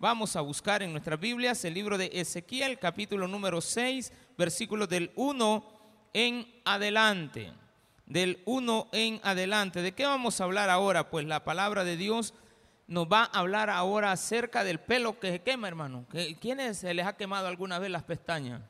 [0.00, 5.10] Vamos a buscar en nuestras Biblias el libro de Ezequiel, capítulo número 6, versículos del
[5.16, 5.64] 1
[6.12, 7.52] en adelante.
[8.06, 9.82] Del 1 en adelante.
[9.82, 11.10] ¿De qué vamos a hablar ahora?
[11.10, 12.32] Pues la palabra de Dios
[12.86, 16.06] nos va a hablar ahora acerca del pelo que se quema, hermano.
[16.40, 18.62] ¿Quiénes se les ha quemado alguna vez las pestañas?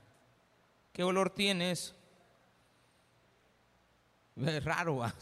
[0.94, 1.94] ¿Qué olor tiene eso?
[4.46, 5.02] Es raro.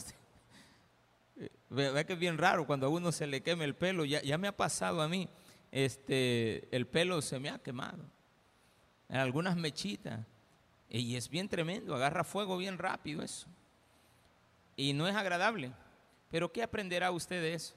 [1.68, 4.04] Que es bien raro cuando a uno se le queme el pelo.
[4.04, 5.28] Ya, ya me ha pasado a mí
[5.84, 8.02] este, el pelo se me ha quemado.
[9.10, 10.20] En algunas mechitas.
[10.88, 13.46] Y es bien tremendo, agarra fuego bien rápido eso.
[14.74, 15.70] Y no es agradable.
[16.30, 17.74] Pero ¿qué aprenderá usted de eso?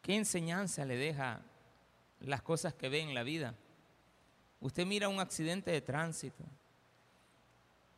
[0.00, 1.42] ¿Qué enseñanza le deja
[2.20, 3.54] las cosas que ve en la vida?
[4.60, 6.44] Usted mira un accidente de tránsito.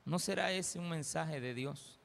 [0.05, 2.01] ¿No será ese un mensaje de Dios?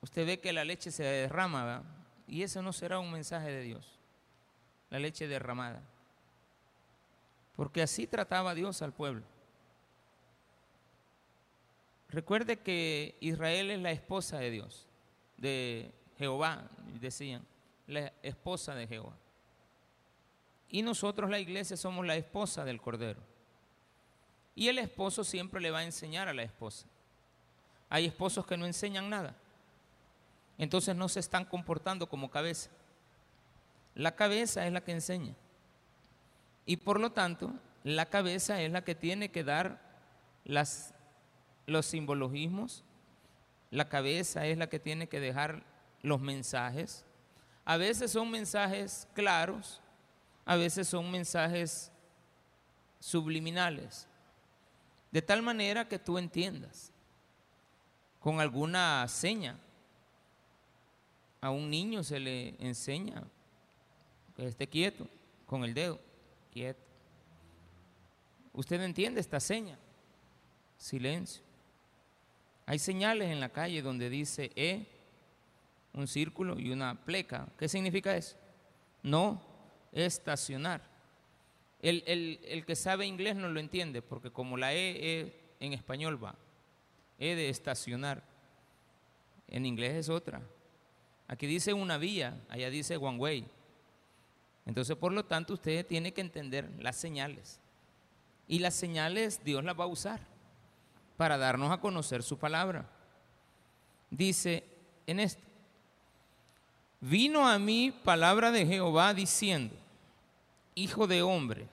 [0.00, 1.97] Usted ve que la leche se derrama, ¿verdad?
[2.28, 3.98] Y eso no será un mensaje de Dios,
[4.90, 5.82] la leche derramada.
[7.56, 9.24] Porque así trataba Dios al pueblo.
[12.10, 14.86] Recuerde que Israel es la esposa de Dios,
[15.38, 16.68] de Jehová,
[17.00, 17.44] decían,
[17.86, 19.16] la esposa de Jehová.
[20.68, 23.20] Y nosotros, la iglesia, somos la esposa del Cordero.
[24.54, 26.86] Y el esposo siempre le va a enseñar a la esposa.
[27.88, 29.34] Hay esposos que no enseñan nada
[30.58, 32.70] entonces no se están comportando como cabeza.
[33.94, 35.34] La cabeza es la que enseña.
[36.66, 37.52] Y por lo tanto,
[37.84, 39.80] la cabeza es la que tiene que dar
[40.44, 40.94] las,
[41.66, 42.84] los simbologismos.
[43.70, 45.62] La cabeza es la que tiene que dejar
[46.02, 47.04] los mensajes.
[47.64, 49.80] A veces son mensajes claros,
[50.44, 51.92] a veces son mensajes
[52.98, 54.08] subliminales.
[55.10, 56.92] De tal manera que tú entiendas
[58.20, 59.58] con alguna seña
[61.40, 63.22] a un niño se le enseña
[64.36, 65.06] que esté quieto
[65.46, 65.98] con el dedo,
[66.52, 66.80] quieto.
[68.52, 69.78] ¿Usted entiende esta seña?
[70.76, 71.42] Silencio.
[72.66, 74.86] Hay señales en la calle donde dice E,
[75.94, 77.48] un círculo y una pleca.
[77.58, 78.36] ¿Qué significa eso?
[79.02, 79.40] No
[79.92, 80.82] estacionar.
[81.80, 86.22] El, el, que sabe inglés no lo entiende, porque como la E, e en español
[86.22, 86.34] va,
[87.18, 88.22] E de estacionar.
[89.46, 90.42] En inglés es otra.
[91.28, 93.46] Aquí dice una vía, allá dice one way.
[94.64, 97.60] Entonces, por lo tanto, usted tiene que entender las señales.
[98.48, 100.20] Y las señales Dios las va a usar
[101.18, 102.88] para darnos a conocer su palabra.
[104.10, 104.64] Dice
[105.06, 105.42] en esto,
[107.00, 109.74] vino a mí palabra de Jehová diciendo,
[110.74, 111.66] Hijo de hombre,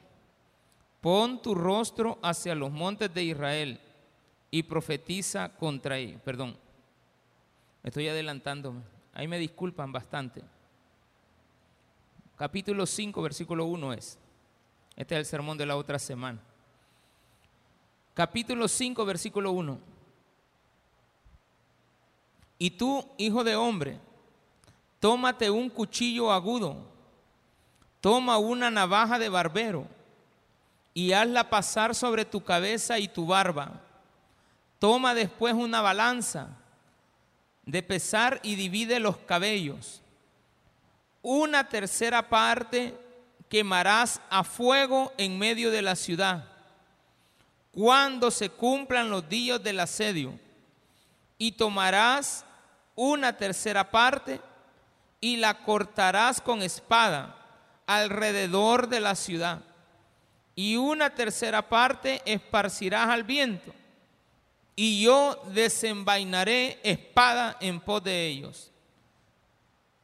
[1.00, 3.80] pon tu rostro hacia los montes de Israel
[4.52, 6.22] y profetiza contra ellos.
[6.24, 6.58] Perdón,
[7.84, 8.95] estoy adelantándome.
[9.16, 10.44] Ahí me disculpan bastante.
[12.38, 14.20] Capítulo 5, versículo 1 es.
[14.98, 16.38] Este es el sermón de la otra semana.
[18.14, 19.80] Capítulo 5, versículo 1.
[22.58, 24.00] Y tú, hijo de hombre,
[25.00, 26.86] tómate un cuchillo agudo,
[28.02, 29.88] toma una navaja de barbero
[30.94, 33.82] y hazla pasar sobre tu cabeza y tu barba.
[34.78, 36.50] Toma después una balanza
[37.66, 40.02] de pesar y divide los cabellos.
[41.22, 42.94] Una tercera parte
[43.50, 46.46] quemarás a fuego en medio de la ciudad,
[47.72, 50.40] cuando se cumplan los días del asedio,
[51.38, 52.46] y tomarás
[52.96, 54.40] una tercera parte
[55.20, 57.36] y la cortarás con espada
[57.88, 59.62] alrededor de la ciudad,
[60.56, 63.74] y una tercera parte esparcirás al viento
[64.76, 68.72] y yo desenvainaré espada en pos de ellos.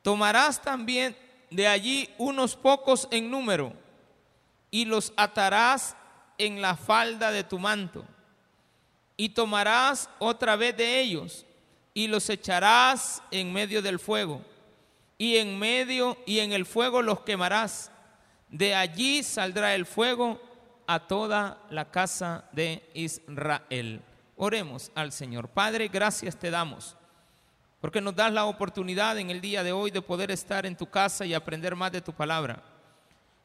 [0.02, 1.16] Tomarás también
[1.50, 3.74] de allí unos pocos en número
[4.72, 5.96] y los atarás
[6.38, 8.06] en la falda de tu manto.
[9.18, 11.46] Y tomarás otra vez de ellos
[11.94, 14.42] y los echarás en medio del fuego.
[15.18, 17.92] Y en medio y en el fuego los quemarás.
[18.50, 20.42] De allí saldrá el fuego
[20.88, 24.02] a toda la casa de Israel.
[24.44, 25.50] Oremos al Señor.
[25.50, 26.98] Padre, gracias te damos
[27.80, 30.88] porque nos das la oportunidad en el día de hoy de poder estar en tu
[30.88, 32.64] casa y aprender más de tu palabra.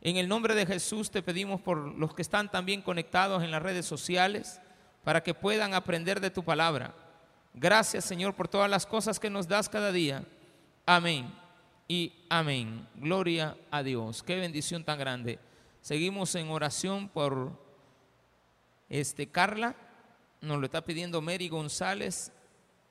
[0.00, 3.62] En el nombre de Jesús te pedimos por los que están también conectados en las
[3.62, 4.58] redes sociales
[5.04, 6.94] para que puedan aprender de tu palabra.
[7.52, 10.24] Gracias Señor por todas las cosas que nos das cada día.
[10.86, 11.30] Amén
[11.86, 12.88] y amén.
[12.94, 14.22] Gloria a Dios.
[14.22, 15.38] Qué bendición tan grande.
[15.82, 17.52] Seguimos en oración por
[18.88, 19.76] este Carla
[20.46, 22.32] nos lo está pidiendo Mary González.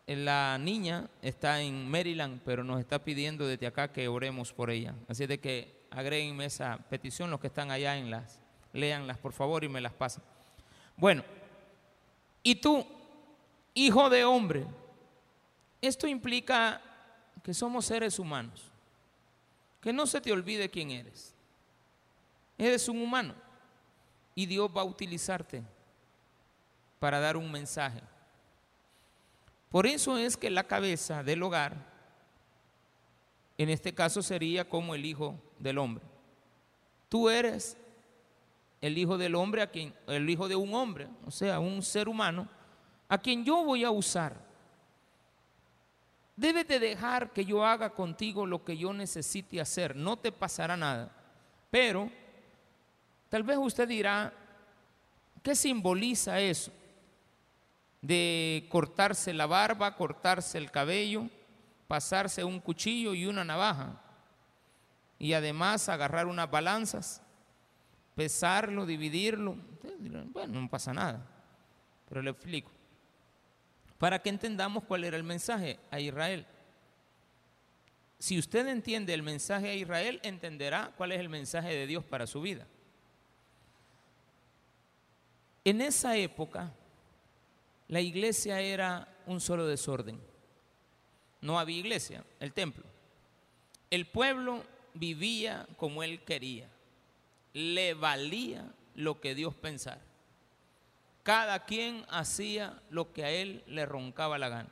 [0.07, 4.93] La niña está en Maryland, pero nos está pidiendo desde acá que oremos por ella.
[5.07, 8.41] Así de que agréguenme esa petición, los que están allá en las,
[8.73, 10.21] léanlas por favor y me las pasen.
[10.97, 11.23] Bueno,
[12.43, 12.85] y tú,
[13.73, 14.65] hijo de hombre,
[15.81, 16.81] esto implica
[17.43, 18.71] que somos seres humanos,
[19.81, 21.33] que no se te olvide quién eres.
[22.57, 23.33] Eres un humano
[24.35, 25.63] y Dios va a utilizarte
[27.05, 28.01] para dar un mensaje.
[29.69, 31.75] Por eso es que la cabeza del hogar,
[33.59, 36.03] en este caso sería como el hijo del hombre.
[37.07, 37.77] Tú eres
[38.81, 42.09] el hijo del hombre, a quien, el hijo de un hombre, o sea, un ser
[42.09, 42.49] humano,
[43.07, 44.35] a quien yo voy a usar.
[46.35, 50.75] Debes de dejar que yo haga contigo lo que yo necesite hacer, no te pasará
[50.75, 51.15] nada.
[51.69, 52.09] Pero
[53.29, 54.33] tal vez usted dirá,
[55.43, 56.71] ¿qué simboliza eso?
[58.05, 61.27] De cortarse la barba, cortarse el cabello,
[61.87, 63.99] pasarse un cuchillo y una navaja
[65.17, 67.23] y además agarrar unas balanzas,
[68.13, 69.57] pesarlo, dividirlo.
[70.31, 71.25] Bueno, no pasa nada,
[72.07, 72.71] pero le explico.
[73.97, 76.45] Para que entendamos cuál era el mensaje a Israel.
[78.19, 82.27] Si usted entiende el mensaje a Israel, entenderá cuál es el mensaje de Dios para
[82.27, 82.67] su vida.
[85.63, 86.71] En esa época,
[87.87, 90.19] la iglesia era un solo desorden.
[91.41, 92.83] No había iglesia, el templo.
[93.91, 96.69] El pueblo vivía como él quería.
[97.53, 98.65] Le valía
[98.95, 100.01] lo que Dios pensara.
[101.23, 104.69] Cada quien hacía lo que a él le roncaba la gana.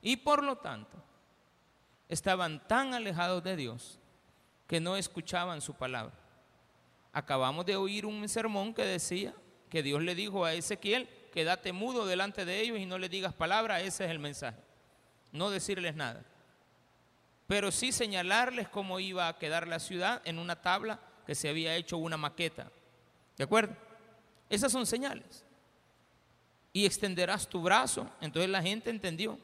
[0.00, 0.96] Y por lo tanto,
[2.08, 3.98] estaban tan alejados de Dios
[4.66, 6.14] que no escuchaban su palabra.
[7.12, 9.34] Acabamos de oír un sermón que decía
[9.68, 11.08] que Dios le dijo a Ezequiel,
[11.38, 14.58] quédate mudo delante de ellos y no le digas palabra, ese es el mensaje.
[15.32, 16.24] No decirles nada
[17.48, 21.74] pero sí señalarles cómo iba a quedar la ciudad en una tabla que se había
[21.76, 22.70] hecho una maqueta.
[23.38, 23.74] ¿De acuerdo?
[24.50, 25.46] Esas son señales.
[26.74, 28.06] Y extenderás tu brazo.
[28.20, 29.38] Entonces la gente entendió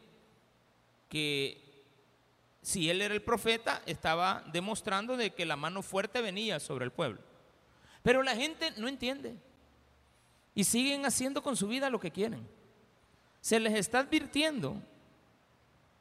[1.08, 1.86] que
[2.60, 6.90] si él era el profeta, estaba demostrando de que la mano fuerte venía sobre el
[6.90, 7.22] pueblo.
[8.02, 9.34] Pero la gente no entiende.
[10.54, 12.46] Y siguen haciendo con su vida lo que quieren.
[13.40, 14.80] Se les está advirtiendo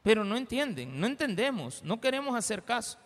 [0.04, 2.98] pero no entienden, no entendemos, no queremos hacer caso.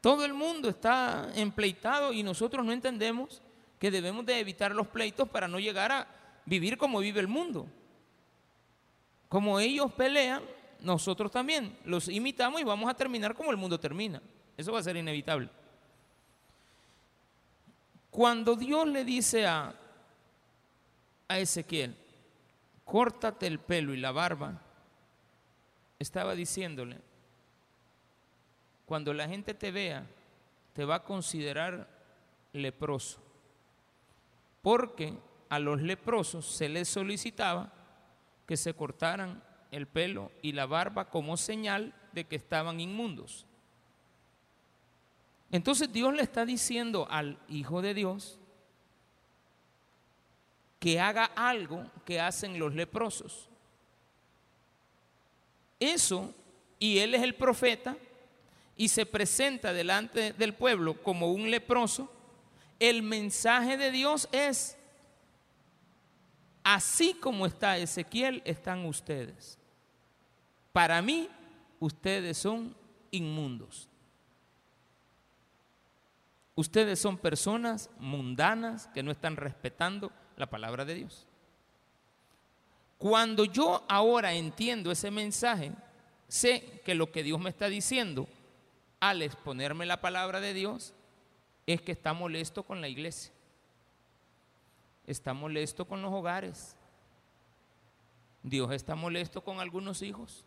[0.00, 3.40] Todo el mundo está empleitado y nosotros no entendemos
[3.78, 6.08] que debemos de evitar los pleitos para no llegar a
[6.46, 7.68] vivir como vive el mundo.
[9.28, 10.42] Como ellos pelean,
[10.80, 14.20] nosotros también los imitamos y vamos a terminar como el mundo termina.
[14.56, 15.48] Eso va a ser inevitable.
[18.10, 19.72] Cuando Dios le dice a,
[21.32, 21.96] a Ezequiel,
[22.84, 24.60] córtate el pelo y la barba,
[25.98, 26.98] estaba diciéndole,
[28.86, 30.06] cuando la gente te vea,
[30.72, 31.88] te va a considerar
[32.52, 33.20] leproso,
[34.60, 35.14] porque
[35.48, 37.72] a los leprosos se les solicitaba
[38.46, 43.46] que se cortaran el pelo y la barba como señal de que estaban inmundos.
[45.50, 48.38] Entonces Dios le está diciendo al Hijo de Dios
[50.82, 53.48] que haga algo que hacen los leprosos
[55.82, 56.32] eso,
[56.78, 57.96] y él es el profeta,
[58.76, 62.10] y se presenta delante del pueblo como un leproso,
[62.78, 64.76] el mensaje de Dios es,
[66.62, 69.58] así como está Ezequiel, están ustedes.
[70.72, 71.28] Para mí,
[71.80, 72.74] ustedes son
[73.10, 73.88] inmundos.
[76.54, 81.26] Ustedes son personas mundanas que no están respetando la palabra de Dios.
[82.98, 85.72] Cuando yo ahora entiendo ese mensaje,
[86.28, 88.28] sé que lo que Dios me está diciendo
[89.00, 90.94] al exponerme la palabra de Dios
[91.66, 93.32] es que está molesto con la iglesia.
[95.06, 96.76] Está molesto con los hogares.
[98.42, 100.44] Dios está molesto con algunos hijos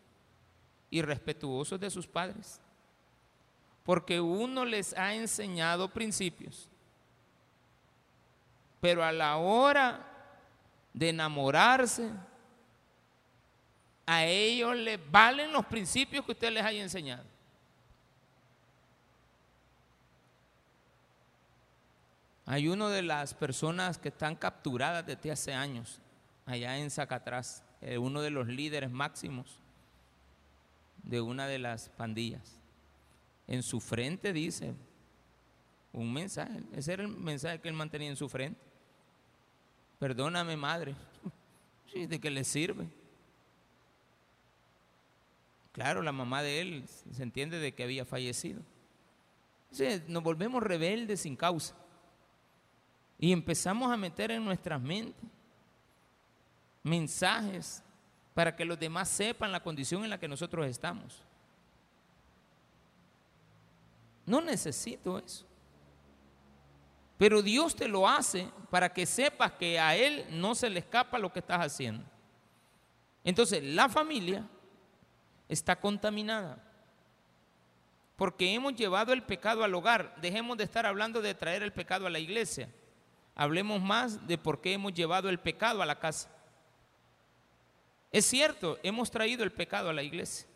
[0.89, 2.61] irrespetuosos de sus padres.
[3.83, 6.69] Porque uno les ha enseñado principios.
[8.85, 9.99] Pero a la hora
[10.93, 12.07] de enamorarse,
[14.05, 17.25] a ellos les valen los principios que usted les haya enseñado.
[22.45, 25.99] Hay una de las personas que están capturadas desde hace años,
[26.45, 29.57] allá en Zacatraz, eh, uno de los líderes máximos
[31.01, 32.59] de una de las pandillas.
[33.47, 34.75] En su frente dice
[35.91, 38.64] un mensaje, ese era el mensaje que él mantenía en su frente.
[39.99, 40.95] Perdóname, madre,
[41.93, 42.87] ¿de qué le sirve?
[45.71, 48.61] Claro, la mamá de él se entiende de que había fallecido.
[50.07, 51.75] nos volvemos rebeldes sin causa.
[53.19, 55.23] Y empezamos a meter en nuestras mentes
[56.83, 57.81] mensajes
[58.33, 61.21] para que los demás sepan la condición en la que nosotros estamos.
[64.25, 65.45] No necesito eso.
[67.17, 71.17] Pero Dios te lo hace para que sepas que a Él no se le escapa
[71.17, 72.03] lo que estás haciendo.
[73.23, 74.47] Entonces, la familia
[75.47, 76.61] está contaminada.
[78.15, 80.15] Porque hemos llevado el pecado al hogar.
[80.21, 82.69] Dejemos de estar hablando de traer el pecado a la iglesia.
[83.33, 86.29] Hablemos más de por qué hemos llevado el pecado a la casa.
[88.11, 90.47] Es cierto, hemos traído el pecado a la iglesia.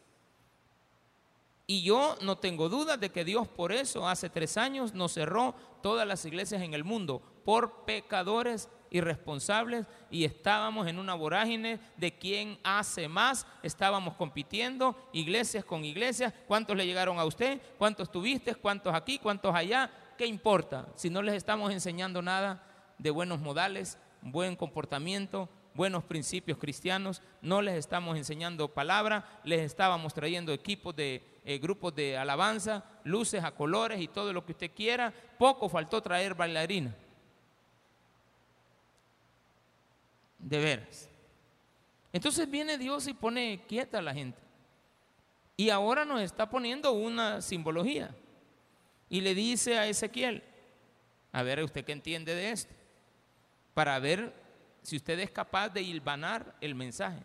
[1.69, 5.53] Y yo no tengo duda de que Dios por eso hace tres años nos cerró
[5.83, 12.17] todas las iglesias en el mundo por pecadores irresponsables y estábamos en una vorágine de
[12.17, 18.55] quién hace más, estábamos compitiendo iglesias con iglesias, cuántos le llegaron a usted, cuántos tuviste,
[18.55, 22.63] cuántos aquí, cuántos allá, ¿qué importa si no les estamos enseñando nada
[22.97, 30.13] de buenos modales, buen comportamiento, buenos principios cristianos, no les estamos enseñando palabra, les estábamos
[30.13, 34.71] trayendo equipos de eh, grupos de alabanza, luces a colores y todo lo que usted
[34.75, 36.95] quiera, poco faltó traer bailarina.
[40.37, 41.09] De veras.
[42.11, 44.39] Entonces viene Dios y pone quieta a la gente.
[45.57, 48.15] Y ahora nos está poniendo una simbología.
[49.09, 50.43] Y le dice a Ezequiel,
[51.31, 52.73] a ver usted qué entiende de esto,
[53.73, 54.33] para ver
[54.81, 57.19] si usted es capaz de hilvanar el mensaje.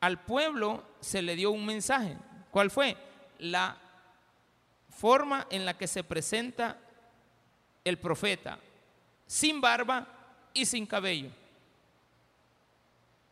[0.00, 2.16] Al pueblo se le dio un mensaje.
[2.50, 2.96] ¿Cuál fue?
[3.38, 3.76] La
[4.88, 6.78] forma en la que se presenta
[7.84, 8.58] el profeta,
[9.26, 10.06] sin barba
[10.52, 11.30] y sin cabello.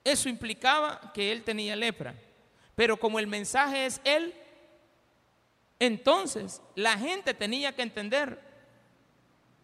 [0.03, 2.15] Eso implicaba que él tenía lepra.
[2.77, 4.35] Pero como el mensaje es él,
[5.79, 8.39] entonces la gente tenía que entender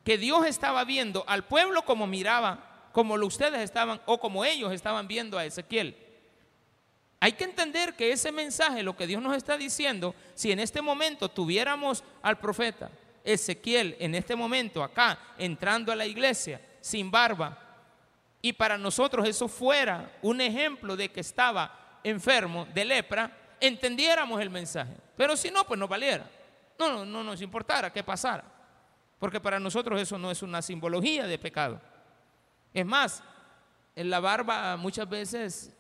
[0.05, 5.07] que Dios estaba viendo al pueblo como miraba, como ustedes estaban o como ellos estaban
[5.07, 5.97] viendo a Ezequiel.
[7.21, 10.81] Hay que entender que ese mensaje, lo que Dios nos está diciendo, si en este
[10.81, 12.91] momento tuviéramos al profeta
[13.25, 17.59] Ezequiel en este momento acá entrando a la iglesia sin barba
[18.43, 23.31] y para nosotros eso fuera un ejemplo de que estaba enfermo de lepra,
[23.61, 24.95] entendiéramos el mensaje.
[25.17, 26.25] Pero si no, pues no valiera.
[26.79, 28.43] No, no, no nos importara que pasara.
[29.21, 31.81] Porque para nosotros eso no es una simbología de pecado.
[32.73, 33.23] Es más,
[33.95, 35.77] en la barba muchas veces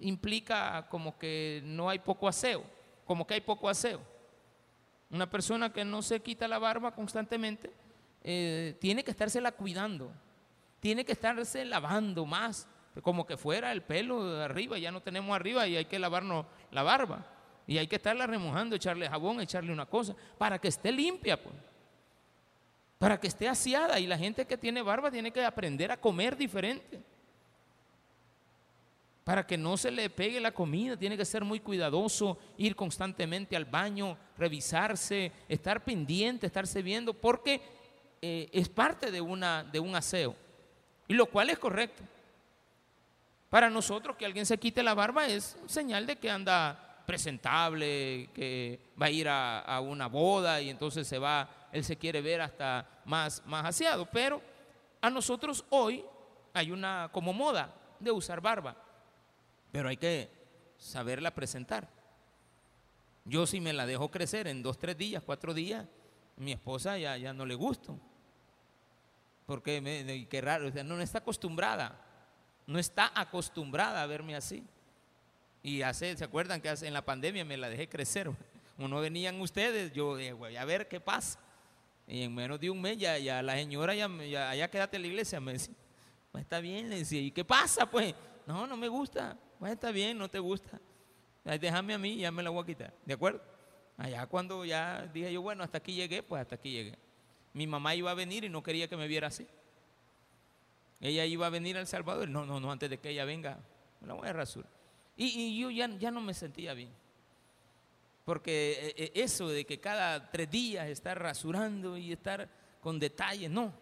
[0.00, 2.64] implica como que no hay poco aseo,
[3.04, 4.00] como que hay poco aseo.
[5.10, 7.72] Una persona que no se quita la barba constantemente
[8.22, 10.12] eh, tiene que estársela cuidando,
[10.78, 12.68] tiene que estarse lavando más,
[13.02, 16.46] como que fuera el pelo de arriba, ya no tenemos arriba y hay que lavarnos
[16.70, 17.26] la barba.
[17.66, 21.54] Y hay que estarla remojando, echarle jabón, echarle una cosa, para que esté limpia, pues.
[22.98, 24.00] Para que esté aseada.
[24.00, 27.00] Y la gente que tiene barba tiene que aprender a comer diferente
[29.28, 33.56] para que no se le pegue la comida, tiene que ser muy cuidadoso, ir constantemente
[33.56, 37.60] al baño, revisarse, estar pendiente, estarse viendo, porque
[38.22, 40.34] eh, es parte de, una, de un aseo,
[41.06, 42.02] y lo cual es correcto.
[43.50, 48.80] Para nosotros que alguien se quite la barba es señal de que anda presentable, que
[48.98, 52.88] va a ir a, una boda y entonces se va, él se quiere ver hasta
[53.04, 54.40] más, más aseado, pero
[55.00, 56.04] a nosotros hoy
[56.54, 58.76] hay una como moda de usar barba.
[59.70, 60.30] Pero hay que
[60.76, 61.88] saberla presentar.
[63.24, 65.86] Yo si me la dejo crecer en dos, tres días, cuatro días,
[66.36, 67.98] mi esposa ya, ya no le gusto.
[69.46, 72.00] Porque me, qué raro, no, está acostumbrada,
[72.66, 74.64] no está acostumbrada a verme así.
[75.62, 78.30] Y hace, ¿se acuerdan que en la pandemia me la dejé crecer?
[78.76, 81.38] Como venían ustedes, yo dije, voy a ver qué pasa.
[82.08, 85.02] Y en menos de un mes ya, ya la señora, ya, ya, ya quédate en
[85.02, 85.74] la iglesia, me decía,
[86.32, 87.84] pues está bien, le decía, ¿y qué pasa?
[87.84, 88.14] Pues,
[88.46, 89.36] no, no me gusta.
[89.58, 90.80] Pues está bien, no te gusta.
[91.44, 92.94] Déjame a mí y ya me la voy a quitar.
[93.04, 93.42] ¿De acuerdo?
[93.96, 96.98] Allá cuando ya dije yo, bueno, hasta aquí llegué, pues hasta aquí llegué.
[97.52, 99.46] Mi mamá iba a venir y no quería que me viera así.
[101.00, 102.28] Ella iba a venir al Salvador.
[102.28, 103.58] No, no, no, antes de que ella venga,
[104.00, 104.70] me la voy a rasurar.
[105.16, 106.90] Y, yo ya, ya no me sentía bien.
[108.28, 112.46] Porque eh, eh, eso de que cada tres días estar rasurando y estar
[112.78, 113.72] con detalles, no.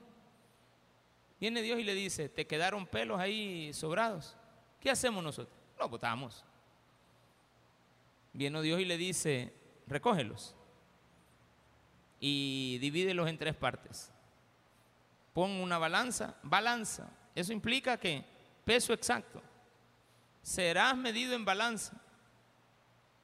[1.41, 4.37] Viene Dios y le dice, te quedaron pelos ahí sobrados.
[4.79, 5.59] ¿Qué hacemos nosotros?
[5.77, 6.45] Lo botamos.
[8.33, 9.53] Viene Dios y le dice,
[9.89, 10.55] recógelos
[12.21, 14.13] y divídelos en tres partes.
[15.33, 17.11] Pon una balanza, balanza.
[17.35, 18.25] Eso implica que
[18.65, 19.43] peso exacto.
[20.41, 22.01] Serás medido en balanza.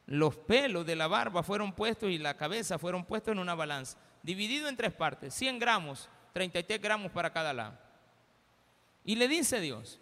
[0.06, 3.98] Los pelos de la barba fueron puestos y la cabeza fueron puestos en una balanza,
[4.22, 7.78] dividido en tres partes, 100 gramos, 33 gramos para cada lado.
[9.04, 10.00] Y le dice Dios,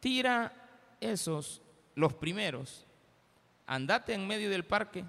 [0.00, 0.52] tira
[1.00, 1.62] esos,
[1.94, 2.86] los primeros,
[3.66, 5.04] andate en medio del parque,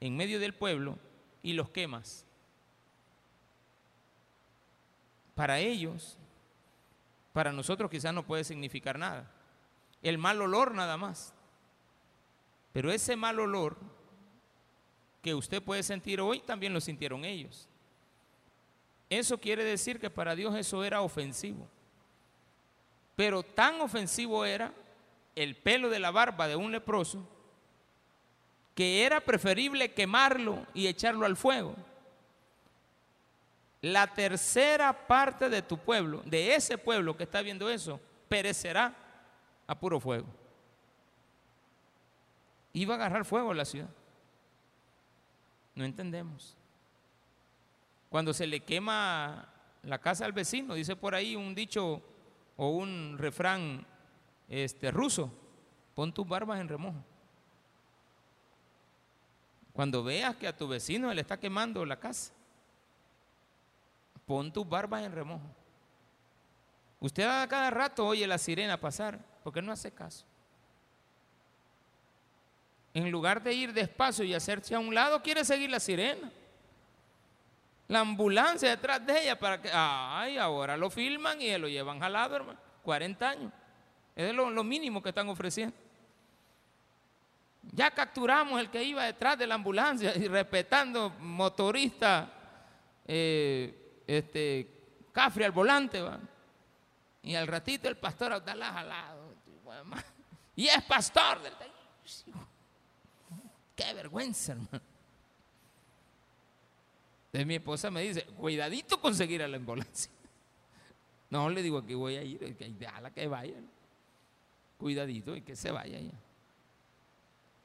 [0.00, 0.98] en medio del pueblo,
[1.42, 2.24] y los quemas.
[5.34, 6.18] Para ellos,
[7.32, 9.30] para nosotros quizás no puede significar nada.
[10.02, 11.32] El mal olor nada más.
[12.72, 13.76] Pero ese mal olor
[15.22, 17.68] que usted puede sentir hoy, también lo sintieron ellos.
[19.10, 21.66] Eso quiere decir que para Dios eso era ofensivo.
[23.16, 24.72] Pero tan ofensivo era
[25.34, 27.26] el pelo de la barba de un leproso
[28.74, 31.74] que era preferible quemarlo y echarlo al fuego.
[33.80, 38.94] La tercera parte de tu pueblo, de ese pueblo que está viendo eso, perecerá
[39.66, 40.26] a puro fuego.
[42.78, 43.88] Iba a agarrar fuego la ciudad.
[45.74, 46.56] No entendemos.
[48.08, 49.48] Cuando se le quema
[49.82, 52.00] la casa al vecino, dice por ahí un dicho
[52.56, 53.84] o un refrán
[54.48, 55.32] este, ruso,
[55.94, 57.04] pon tus barbas en remojo.
[59.72, 62.32] Cuando veas que a tu vecino le está quemando la casa,
[64.24, 65.50] pon tus barbas en remojo.
[67.00, 70.27] Usted a cada rato oye la sirena pasar, porque no hace caso.
[72.98, 76.32] En lugar de ir despacio y hacerse a un lado, quiere seguir la sirena.
[77.86, 82.34] La ambulancia detrás de ella para que, ay, ahora lo filman y lo llevan jalado,
[82.34, 82.58] hermano.
[82.82, 83.52] 40 años.
[84.16, 85.76] Es lo, mínimo que están ofreciendo.
[87.70, 92.32] Ya capturamos el que iba detrás de la ambulancia y respetando motorista,
[93.06, 96.18] eh, este, cafre al volante, ¿va?
[97.22, 99.34] Y al ratito el pastor la jalado.
[100.56, 101.52] Y es pastor del
[103.78, 104.80] Qué vergüenza, hermano.
[107.26, 110.10] Entonces mi esposa me dice, cuidadito conseguir a la ambulancia.
[111.30, 113.54] No le digo que voy a ir, que déjala que vaya.
[114.78, 116.18] Cuidadito y que se vaya ya.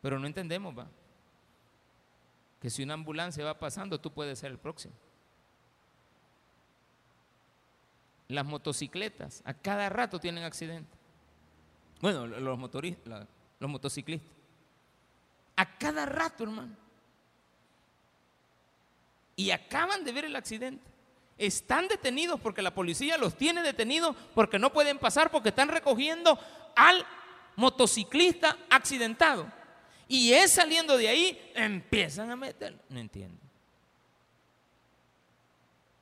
[0.03, 0.87] Pero no entendemos, va.
[2.61, 4.93] Que si una ambulancia va pasando, tú puedes ser el próximo.
[8.27, 10.99] Las motocicletas a cada rato tienen accidentes.
[12.01, 14.42] Bueno, los los motociclistas.
[15.63, 16.75] A cada rato, hermano.
[19.37, 20.83] Y acaban de ver el accidente.
[21.37, 26.37] Están detenidos porque la policía los tiene detenidos porque no pueden pasar porque están recogiendo
[26.75, 27.05] al
[27.55, 29.49] motociclista accidentado.
[30.09, 32.77] Y es saliendo de ahí, empiezan a meter.
[32.89, 33.39] No entiendo.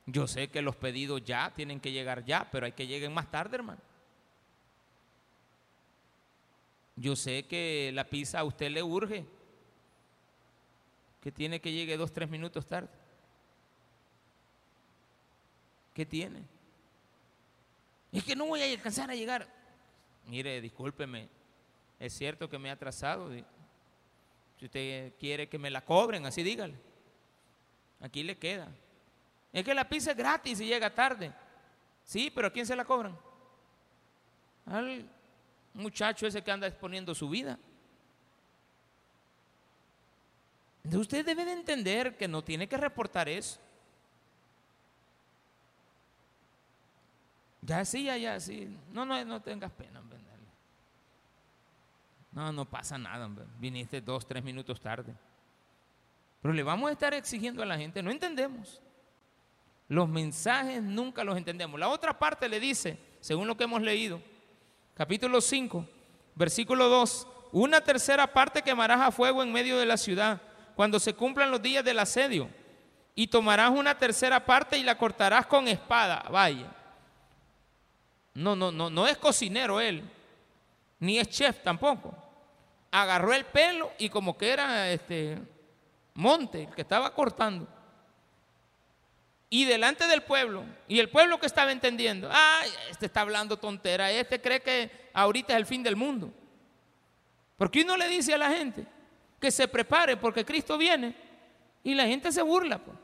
[0.06, 3.30] Yo sé que los pedidos ya tienen que llegar ya, pero hay que lleguen más
[3.30, 3.80] tarde, hermano.
[6.96, 9.24] Yo sé que la pizza a usted le urge,
[11.22, 12.90] que tiene que llegue dos, tres minutos tarde.
[15.94, 16.42] ¿Qué tiene?
[18.10, 19.48] Es que no voy a alcanzar a llegar.
[20.26, 21.28] Mire, discúlpeme,
[22.00, 23.30] es cierto que me he atrasado.
[24.58, 26.74] Si usted quiere que me la cobren, así dígale.
[28.00, 28.68] Aquí le queda.
[29.52, 31.32] Es que la pizza es gratis y llega tarde.
[32.02, 33.16] Sí, pero ¿a quién se la cobran?
[34.66, 35.08] Al
[35.74, 37.58] muchacho ese que anda exponiendo su vida.
[40.81, 43.60] Entonces usted debe de entender que no tiene que reportar eso.
[47.62, 48.76] Ya sí, ya, ya, sí.
[48.92, 50.02] No, no, no tengas pena.
[52.32, 53.30] No, no pasa nada.
[53.58, 55.14] Viniste dos, tres minutos tarde.
[56.40, 58.80] Pero le vamos a estar exigiendo a la gente, no entendemos.
[59.88, 61.78] Los mensajes nunca los entendemos.
[61.78, 64.20] La otra parte le dice, según lo que hemos leído,
[64.94, 65.86] capítulo 5,
[66.34, 70.40] versículo 2, una tercera parte quemarás a fuego en medio de la ciudad
[70.74, 72.48] cuando se cumplan los días del asedio
[73.14, 76.24] y tomarás una tercera parte y la cortarás con espada.
[76.30, 76.74] Vaya.
[78.34, 80.02] No, no, no, no es cocinero él,
[80.98, 82.14] ni es chef tampoco.
[82.90, 85.38] Agarró el pelo y como que era este
[86.14, 87.66] monte el que estaba cortando.
[89.50, 94.10] Y delante del pueblo, y el pueblo que estaba entendiendo, ay, este está hablando tontera,
[94.10, 96.32] este cree que ahorita es el fin del mundo.
[97.58, 98.86] Porque uno le dice a la gente
[99.42, 101.16] que se prepare porque Cristo viene
[101.82, 102.78] y la gente se burla.
[102.78, 102.96] Pues.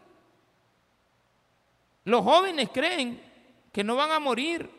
[2.05, 3.21] Los jóvenes creen
[3.73, 4.71] que no van a morir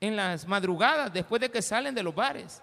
[0.00, 2.60] en las madrugadas después de que salen de los bares.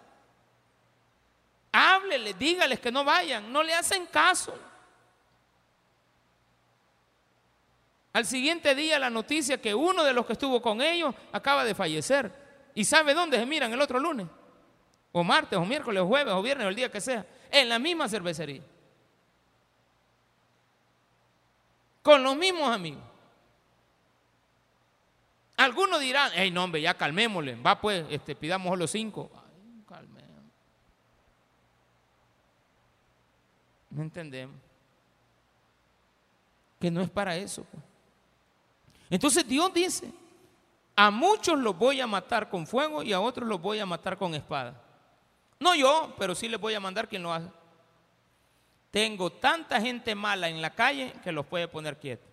[1.71, 4.53] Hábleles, dígales que no vayan, no le hacen caso.
[8.11, 11.73] Al siguiente día la noticia que uno de los que estuvo con ellos acaba de
[11.73, 12.33] fallecer.
[12.75, 14.27] ¿Y sabe dónde se miran el otro lunes?
[15.11, 17.79] O martes, o miércoles, o jueves, o viernes, o el día que sea, en la
[17.79, 18.61] misma cervecería.
[22.01, 23.03] Con los mismos amigos.
[25.57, 29.29] Algunos dirán, hey, no, hombre, ya calmémosle, va pues, este, pidamos los cinco.
[29.35, 30.43] Ay, calmemos.
[33.89, 34.55] No entendemos.
[36.79, 37.65] Que no es para eso.
[37.65, 37.83] Pues.
[39.09, 40.13] Entonces Dios dice,
[40.95, 44.17] a muchos los voy a matar con fuego y a otros los voy a matar
[44.17, 44.81] con espada.
[45.59, 47.51] No yo, pero sí les voy a mandar quien lo haga.
[48.91, 52.27] Tengo tanta gente mala en la calle que los puede poner quietos.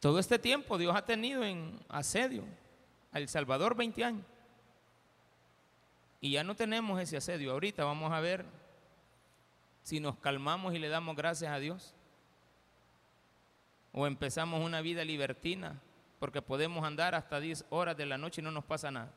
[0.00, 2.44] Todo este tiempo Dios ha tenido en asedio
[3.12, 4.26] a El Salvador 20 años.
[6.20, 7.52] Y ya no tenemos ese asedio.
[7.52, 8.44] Ahorita vamos a ver
[9.82, 11.94] si nos calmamos y le damos gracias a Dios.
[13.92, 15.80] O empezamos una vida libertina
[16.18, 19.12] porque podemos andar hasta 10 horas de la noche y no nos pasa nada.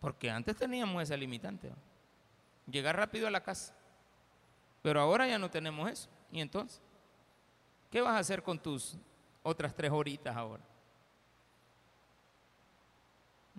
[0.00, 1.70] Porque antes teníamos esa limitante.
[2.66, 3.74] Llegar rápido a la casa.
[4.82, 6.08] Pero ahora ya no tenemos eso.
[6.32, 6.80] ¿Y entonces?
[7.90, 8.96] ¿Qué vas a hacer con tus
[9.42, 10.62] otras tres horitas ahora?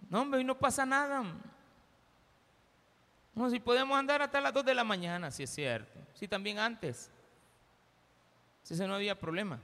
[0.10, 1.24] No, hombre, y no pasa nada.
[3.36, 6.00] No, si podemos andar hasta las dos de la mañana, si es cierto.
[6.14, 7.10] Si también antes.
[8.64, 9.60] Si ese no había problema.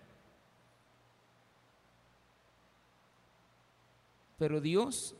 [4.37, 5.15] Pero Dios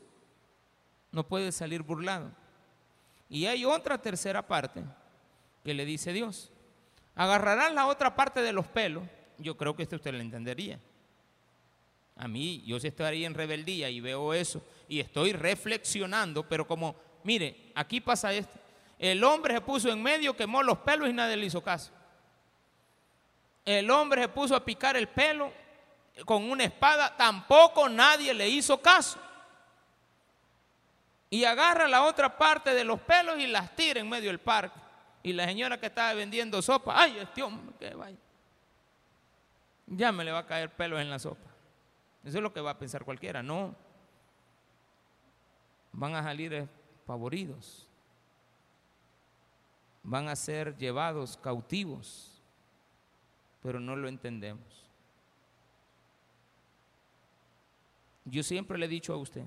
[1.12, 2.30] no puede salir burlado.
[3.28, 4.82] Y hay otra tercera parte
[5.64, 6.50] que le dice Dios.
[7.14, 9.04] Agarrarás la otra parte de los pelos
[9.38, 10.78] yo creo que esto usted lo entendería.
[12.16, 16.96] A mí, yo si estaría en rebeldía y veo eso y estoy reflexionando, pero como,
[17.22, 18.58] mire, aquí pasa esto.
[18.98, 21.92] El hombre se puso en medio, quemó los pelos y nadie le hizo caso.
[23.64, 25.52] El hombre se puso a picar el pelo
[26.24, 29.20] con una espada, tampoco nadie le hizo caso.
[31.30, 34.78] Y agarra la otra parte de los pelos y las tira en medio del parque.
[35.22, 38.16] Y la señora que estaba vendiendo sopa, ay, este hombre, que vaya
[39.90, 41.50] ya me le va a caer pelo en la sopa.
[42.24, 43.74] Eso es lo que va a pensar cualquiera, no.
[45.92, 46.68] Van a salir
[47.06, 47.86] favoridos.
[50.02, 52.42] Van a ser llevados cautivos,
[53.62, 54.86] pero no lo entendemos.
[58.24, 59.44] Yo siempre le he dicho a usted,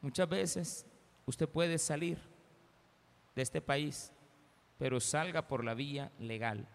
[0.00, 0.86] muchas veces
[1.26, 2.18] usted puede salir
[3.34, 4.12] de este país,
[4.78, 6.68] pero salga por la vía legal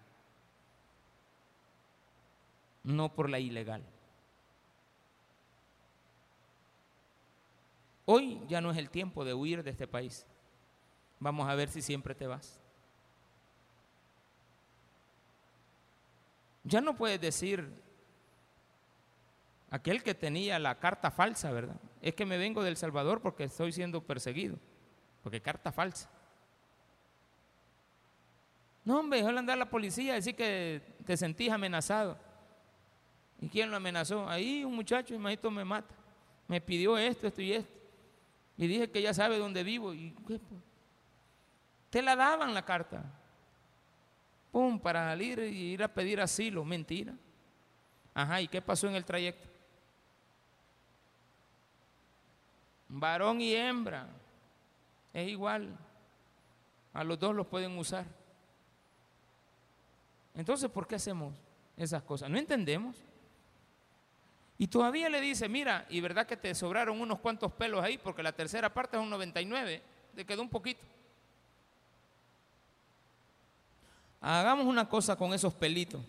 [2.84, 3.84] no por la ilegal.
[8.06, 10.26] Hoy ya no es el tiempo de huir de este país.
[11.20, 12.60] Vamos a ver si siempre te vas.
[16.64, 17.72] Ya no puedes decir,
[19.72, 21.78] aquel que tenía la carta falsa, ¿verdad?
[22.02, 24.58] Es que me vengo del Salvador porque estoy siendo perseguido,
[25.24, 26.10] porque carta falsa.
[28.84, 32.18] No, hombre, déjale andar la policía, decir que te sentís amenazado.
[33.40, 34.28] ¿Y quién lo amenazó?
[34.28, 35.96] Ahí un muchacho, imagínate, me mata.
[36.48, 37.74] Me pidió esto, esto y esto.
[38.58, 39.94] Y dije que ya sabe dónde vivo.
[39.94, 40.14] ¿Y
[41.90, 43.04] Te la daban la carta.
[44.52, 46.66] Pum, para salir y ir a pedir asilo.
[46.66, 47.14] Mentira.
[48.14, 49.51] Ajá, ¿y qué pasó en el trayecto?
[52.92, 54.08] Varón y hembra.
[55.14, 55.78] Es igual.
[56.94, 58.06] A los dos los pueden usar.
[60.36, 61.34] Entonces, ¿por qué hacemos
[61.78, 62.30] esas cosas?
[62.30, 62.98] No entendemos.
[64.58, 68.22] Y todavía le dice, mira, y verdad que te sobraron unos cuantos pelos ahí, porque
[68.22, 69.82] la tercera parte es un 99,
[70.16, 70.86] te quedó un poquito.
[74.20, 76.02] Hagamos una cosa con esos pelitos.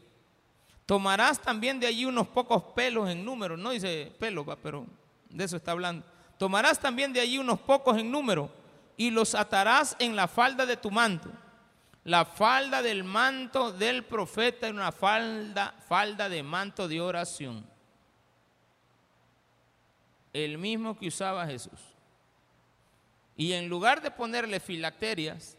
[0.85, 4.85] Tomarás también de allí unos pocos pelos en número, no dice pelo, pero
[5.31, 6.05] de eso está hablando.
[6.43, 8.51] Tomarás también de allí unos pocos en número
[8.97, 11.31] y los atarás en la falda de tu manto.
[12.03, 17.65] La falda del manto del profeta es una falda, falda de manto de oración
[20.33, 21.79] el mismo que usaba Jesús.
[23.37, 25.57] Y en lugar de ponerle filacterias,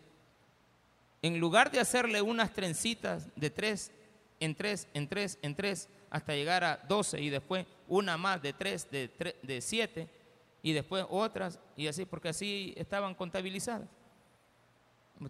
[1.22, 3.94] en lugar de hacerle unas trencitas de tres
[4.38, 8.52] en tres, en tres, en tres, hasta llegar a doce y después una más de
[8.52, 10.23] tres, de, de siete,
[10.64, 13.88] y después otras, y así, porque así estaban contabilizadas.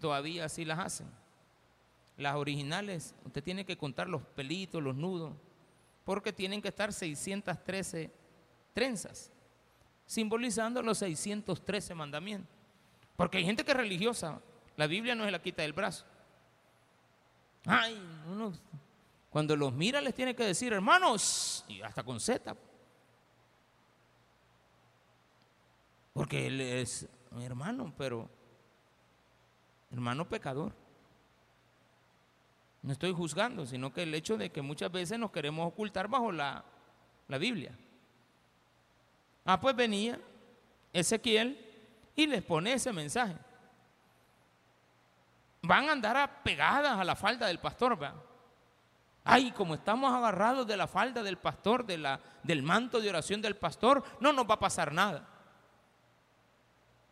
[0.00, 1.08] Todavía así las hacen.
[2.16, 5.34] Las originales, usted tiene que contar los pelitos, los nudos,
[6.04, 8.10] porque tienen que estar 613
[8.72, 9.32] trenzas
[10.06, 12.50] simbolizando los 613 mandamientos.
[13.16, 14.40] Porque hay gente que es religiosa,
[14.76, 16.04] la Biblia no se la quita del brazo.
[17.66, 18.00] Ay,
[19.30, 22.54] cuando los mira les tiene que decir, hermanos, y hasta con Z.
[26.14, 27.06] Porque él es
[27.42, 28.30] hermano, pero
[29.90, 30.72] hermano pecador.
[32.82, 36.30] No estoy juzgando, sino que el hecho de que muchas veces nos queremos ocultar bajo
[36.30, 36.64] la,
[37.28, 37.76] la Biblia.
[39.44, 40.20] Ah, pues venía
[40.92, 41.58] Ezequiel
[42.14, 43.36] y les pone ese mensaje.
[45.62, 48.14] Van a andar pegadas a la falda del pastor, ¿va?
[49.24, 53.40] Ay, como estamos agarrados de la falda del pastor, de la, del manto de oración
[53.40, 55.33] del pastor, no nos va a pasar nada.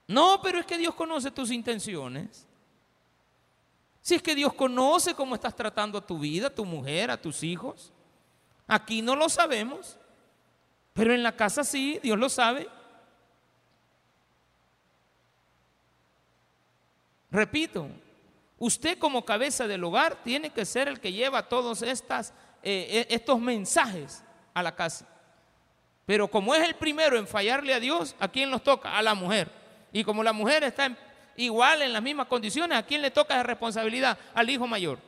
[0.06, 2.46] No, pero es que Dios conoce tus intenciones.
[4.00, 7.20] Si es que Dios conoce cómo estás tratando a tu vida, a tu mujer, a
[7.20, 7.92] tus hijos.
[8.66, 9.96] Aquí no lo sabemos,
[10.92, 12.68] pero en la casa sí, Dios lo sabe.
[17.30, 17.88] Repito,
[18.58, 21.94] usted como cabeza del hogar tiene que ser el que lleva todos eh,
[22.62, 25.06] e, estos mensajes a la casa.
[26.04, 28.98] Pero como es el primero en fallarle a Dios, ¿a quién nos toca?
[28.98, 29.61] A la mujer.
[29.92, 30.96] Y como la mujer está
[31.36, 34.18] igual en las mismas condiciones, ¿a quién le toca esa responsabilidad?
[34.34, 34.98] Al hijo mayor.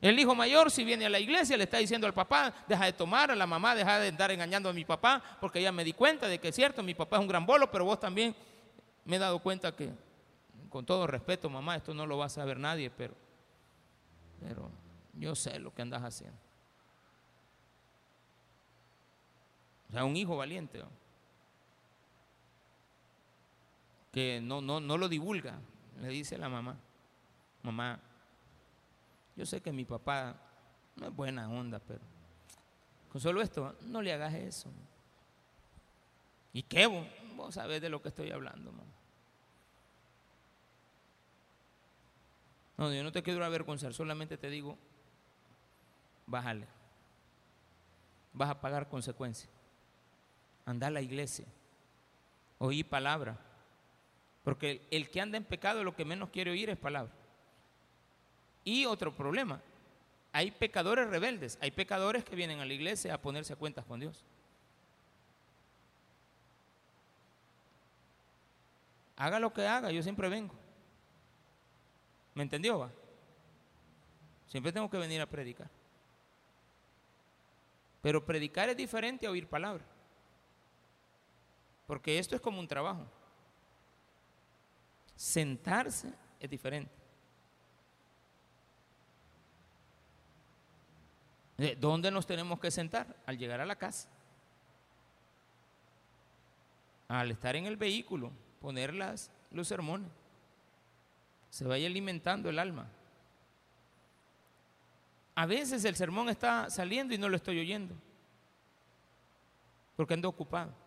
[0.00, 2.92] El hijo mayor, si viene a la iglesia, le está diciendo al papá, deja de
[2.94, 5.92] tomar, a la mamá, deja de estar engañando a mi papá, porque ya me di
[5.92, 8.34] cuenta de que es cierto, mi papá es un gran bolo, pero vos también
[9.04, 9.90] me he dado cuenta que
[10.70, 13.14] con todo respeto, mamá, esto no lo va a saber nadie, pero,
[14.40, 14.70] pero
[15.14, 16.38] yo sé lo que andas haciendo.
[19.90, 20.80] O sea, un hijo valiente,
[24.12, 25.58] que no, no, no lo divulga,
[26.00, 26.76] le dice la mamá,
[27.62, 28.00] mamá,
[29.36, 30.36] yo sé que mi papá
[30.96, 32.00] no es buena onda, pero
[33.10, 34.70] con solo esto, no le hagas eso.
[36.52, 36.86] ¿Y qué?
[36.86, 38.84] Vos, vos sabés de lo que estoy hablando, mamá.
[42.76, 44.78] No, yo no te quiero avergonzar, solamente te digo,
[46.26, 46.66] bájale.
[48.32, 49.50] Vas a pagar consecuencias.
[50.64, 51.44] Anda a la iglesia.
[52.58, 53.36] Oí palabra.
[54.50, 57.12] Porque el, que anda en pecado lo que menos quiere oír es palabra.
[58.64, 59.62] Y otro problema,
[60.32, 64.00] hay pecadores rebeldes, hay pecadores que vienen a la iglesia a ponerse a cuentas con
[64.00, 64.24] Dios.
[69.14, 70.56] Haga lo que haga, yo siempre vengo.
[72.34, 72.80] ¿Me entendió?
[72.80, 72.90] Va?
[74.48, 75.70] Siempre tengo que venir a predicar.
[78.02, 79.84] Pero predicar es diferente a oír palabra.
[81.86, 83.06] Porque esto es como un trabajo.
[85.20, 86.90] Sentarse es diferente.
[91.78, 93.14] ¿Dónde nos tenemos que sentar?
[93.26, 94.08] Al llegar a la casa.
[97.08, 100.10] Al estar en el vehículo, poner las, los sermones
[101.50, 102.88] se vaya alimentando el alma.
[105.34, 107.94] A veces el sermón está saliendo y no lo estoy oyendo,
[109.96, 110.79] porque ando ocupado.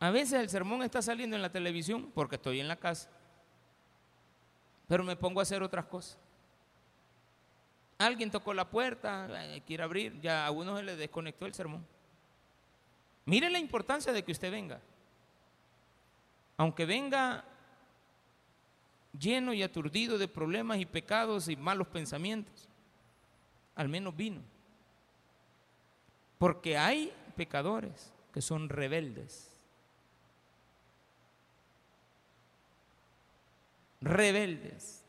[0.00, 3.10] A veces el sermón está saliendo en la televisión porque estoy en la casa,
[4.86, 6.18] pero me pongo a hacer otras cosas.
[7.98, 9.28] Alguien tocó la puerta,
[9.66, 11.84] quiere abrir, ya a uno se le desconectó el sermón.
[13.24, 14.80] Mire la importancia de que usted venga
[16.58, 17.44] aunque venga
[19.18, 22.68] lleno y aturdido de problemas y pecados y malos pensamientos,
[23.76, 24.42] al menos vino.
[26.36, 29.47] Porque hay pecadores que son rebeldes.
[34.00, 35.04] Rebeldes.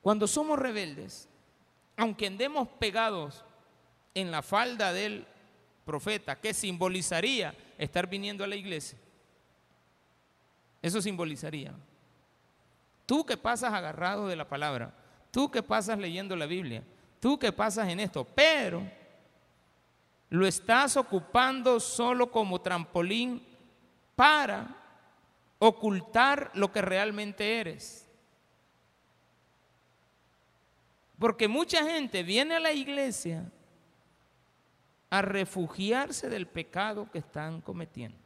[0.00, 1.28] Cuando somos rebeldes,
[1.96, 3.44] aunque andemos pegados
[4.14, 5.24] en la falda del
[5.84, 8.98] profeta, ¿qué simbolizaría estar viniendo a la iglesia?
[10.82, 11.72] Eso simbolizaría.
[13.06, 14.92] Tú que pasas agarrado de la palabra,
[15.30, 16.82] tú que pasas leyendo la Biblia,
[17.20, 18.82] tú que pasas en esto, pero
[20.30, 23.46] lo estás ocupando solo como trampolín
[24.22, 24.68] para
[25.58, 28.08] ocultar lo que realmente eres.
[31.18, 33.50] Porque mucha gente viene a la iglesia
[35.10, 38.16] a refugiarse del pecado que están cometiendo.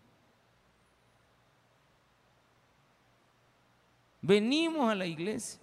[4.20, 5.59] Venimos a la iglesia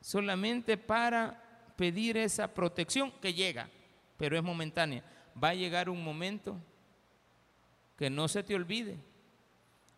[0.00, 1.40] solamente para
[1.76, 3.70] pedir esa protección que llega,
[4.16, 5.04] pero es momentánea.
[5.40, 6.56] Va a llegar un momento
[7.96, 8.98] que no se te olvide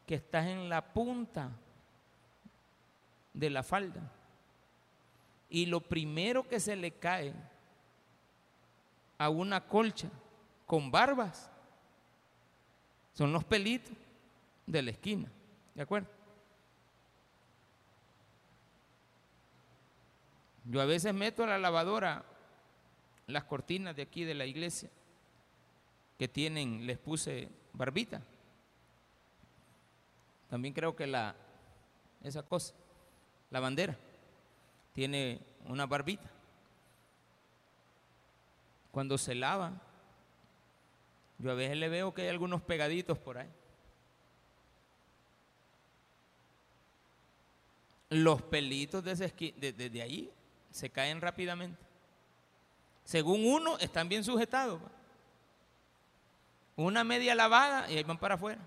[0.07, 1.51] que estás en la punta
[3.33, 4.01] de la falda
[5.49, 7.35] y lo primero que se le cae
[9.19, 10.09] a una colcha
[10.67, 11.51] con barbas.
[13.13, 13.93] Son los pelitos
[14.67, 15.31] de la esquina.
[15.75, 16.09] ¿De acuerdo?
[20.65, 22.25] Yo a veces meto a la lavadora
[23.27, 24.91] las cortinas de aquí de la iglesia
[26.19, 28.23] que tienen, les puse barbita.
[30.53, 31.35] También creo que la,
[32.23, 32.75] esa cosa,
[33.49, 33.97] la bandera,
[34.93, 36.29] tiene una barbita.
[38.91, 39.73] Cuando se lava,
[41.39, 43.49] yo a veces le veo que hay algunos pegaditos por ahí.
[48.11, 50.31] Los pelitos de, de, ahí
[50.71, 51.81] se caen rápidamente.
[53.05, 54.83] Según uno, están bien sujetados.
[56.77, 58.61] Una media lavada y ahí van para afuera.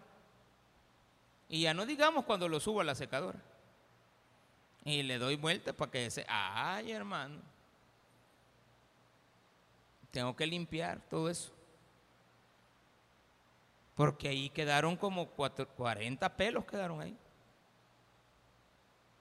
[1.49, 3.39] Y ya no digamos cuando lo subo a la secadora.
[4.83, 6.25] Y le doy vuelta para que se...
[6.27, 7.41] Ay, hermano.
[10.11, 11.51] Tengo que limpiar todo eso.
[13.95, 17.17] Porque ahí quedaron como 40 pelos quedaron ahí.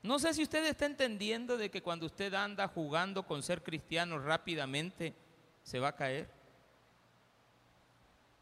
[0.02, 4.18] No sé si usted está entendiendo de que cuando usted anda jugando con ser cristiano
[4.18, 5.14] rápidamente
[5.62, 6.28] se va a caer.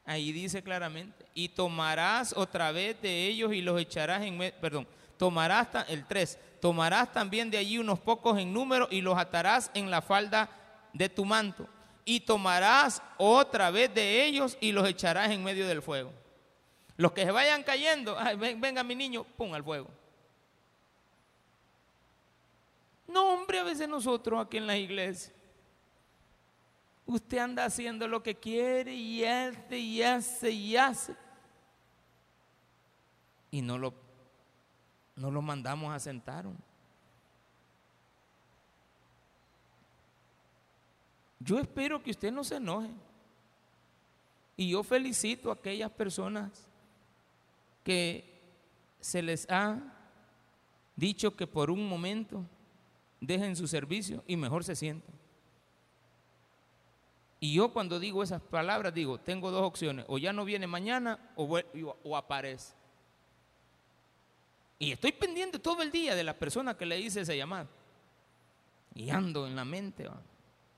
[0.04, 4.86] Ahí dice claramente, y tomarás otra vez de ellos y los echarás en, perdón,
[5.16, 9.90] tomarás el 3, tomarás también de allí unos pocos en número y los atarás en
[9.90, 10.50] la falda
[10.92, 11.68] de tu manto.
[12.04, 16.12] Y tomarás otra vez de ellos y los echarás en medio del fuego.
[16.96, 18.16] Los que se vayan cayendo,
[18.58, 19.88] venga mi niño, pum al fuego.
[23.06, 25.32] No, hombre, a veces nosotros aquí en la iglesia
[27.06, 31.16] Usted anda haciendo lo que quiere y hace y hace y hace.
[33.50, 33.92] Y no lo,
[35.16, 36.46] no lo mandamos a sentar.
[41.40, 42.90] Yo espero que usted no se enoje.
[44.56, 46.68] Y yo felicito a aquellas personas
[47.82, 48.40] que
[49.00, 49.80] se les ha
[50.94, 52.44] dicho que por un momento
[53.20, 55.21] dejen su servicio y mejor se sientan.
[57.42, 61.18] Y yo cuando digo esas palabras digo, tengo dos opciones, o ya no viene mañana
[61.34, 62.72] o, aparece.
[64.78, 67.68] Y estoy pendiente todo el día de la persona que le hice ese llamado.
[68.94, 70.08] Y ando en la mente.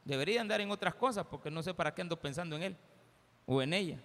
[0.07, 2.77] Debería andar en otras cosas porque no sé para qué ando pensando en él
[3.45, 3.99] o en ella.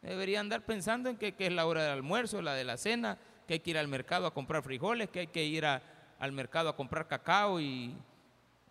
[0.00, 3.54] Debería andar pensando en que, es la hora del almuerzo, la de la cena, que
[3.54, 6.76] hay que ir al mercado a comprar frijoles, que hay que ir al mercado a
[6.76, 7.92] comprar cacao y,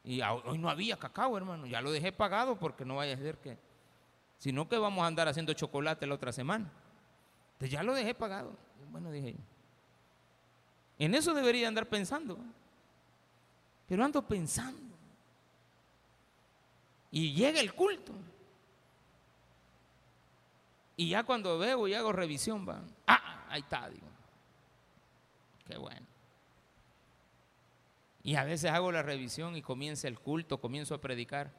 [0.08, 1.65] y hoy no había cacao, hermano.
[1.65, 3.58] Ya lo dejé pagado porque no vaya a ser que.
[4.38, 6.72] Sino que vamos a andar haciendo chocolate la otra semana.
[7.52, 8.56] Entonces ya lo dejé pagado.
[8.89, 9.39] Bueno, dije yo.
[10.98, 12.39] En eso debería andar pensando.
[13.86, 14.96] Pero ando pensando.
[17.12, 18.13] Y llega el culto.
[20.96, 22.88] Y ya cuando veo y hago revisión, van.
[23.08, 24.08] Ah, ahí está, digo.
[25.67, 26.08] Qué bueno.
[28.28, 31.50] Y a veces hago la revisión y comienza el culto, comienzo a predicar.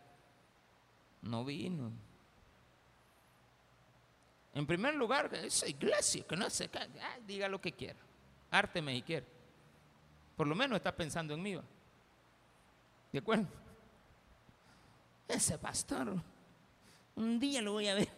[1.22, 1.90] No vino.
[4.52, 6.90] En primer lugar, esa iglesia que no se cae,
[7.26, 7.98] diga lo que quiera.
[8.50, 9.24] Arte y quiere.
[10.36, 11.58] Por lo menos está pensando en mí.
[13.12, 13.46] ¿De acuerdo?
[15.26, 16.22] Ese pastor,
[17.16, 18.10] un día lo voy a ver.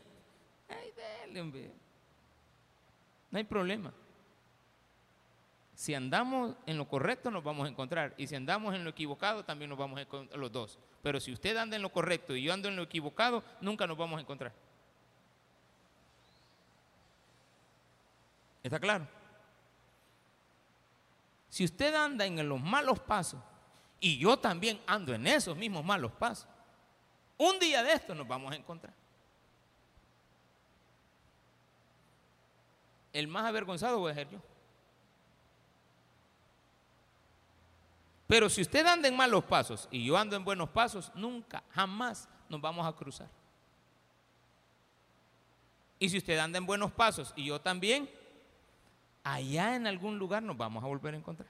[0.69, 1.71] Ay, dale,
[3.31, 3.95] No hay problema.
[5.81, 9.47] Si andamos en lo correcto nos vamos a encontrar y si andamos en lo equivocado
[9.47, 10.79] también nos vamos a encontrar los dos.
[11.03, 13.97] Pero si usted anda en lo correcto y yo ando en lo equivocado, nunca nos
[13.97, 14.53] vamos a encontrar.
[18.62, 19.09] ¿Está claro?
[21.49, 23.40] Si usted anda en los malos pasos
[24.01, 26.47] y yo también ando en esos mismos malos pasos,
[27.38, 28.93] un día de esto nos vamos a encontrar.
[33.14, 34.50] El más avergonzado voy a ser yo.
[38.31, 42.29] Pero si usted anda en malos pasos y yo ando en buenos pasos, nunca, jamás
[42.49, 43.29] nos vamos a cruzar.
[45.99, 48.09] Y si usted anda en buenos pasos y yo también,
[49.25, 51.49] allá en algún lugar nos vamos a volver a encontrar.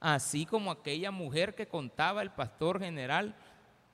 [0.00, 3.36] Así como aquella mujer que contaba el pastor general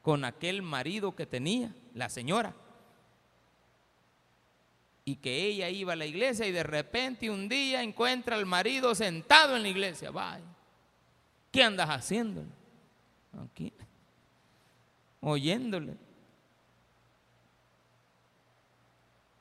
[0.01, 2.55] con aquel marido que tenía, la señora
[5.09, 8.93] y que ella iba a la iglesia y de repente un día encuentra al marido
[8.93, 10.11] sentado en la iglesia.
[10.11, 10.43] Vaya,
[11.53, 12.43] ¿qué andas haciendo?
[13.45, 13.73] Aquí,
[15.21, 15.95] oyéndole.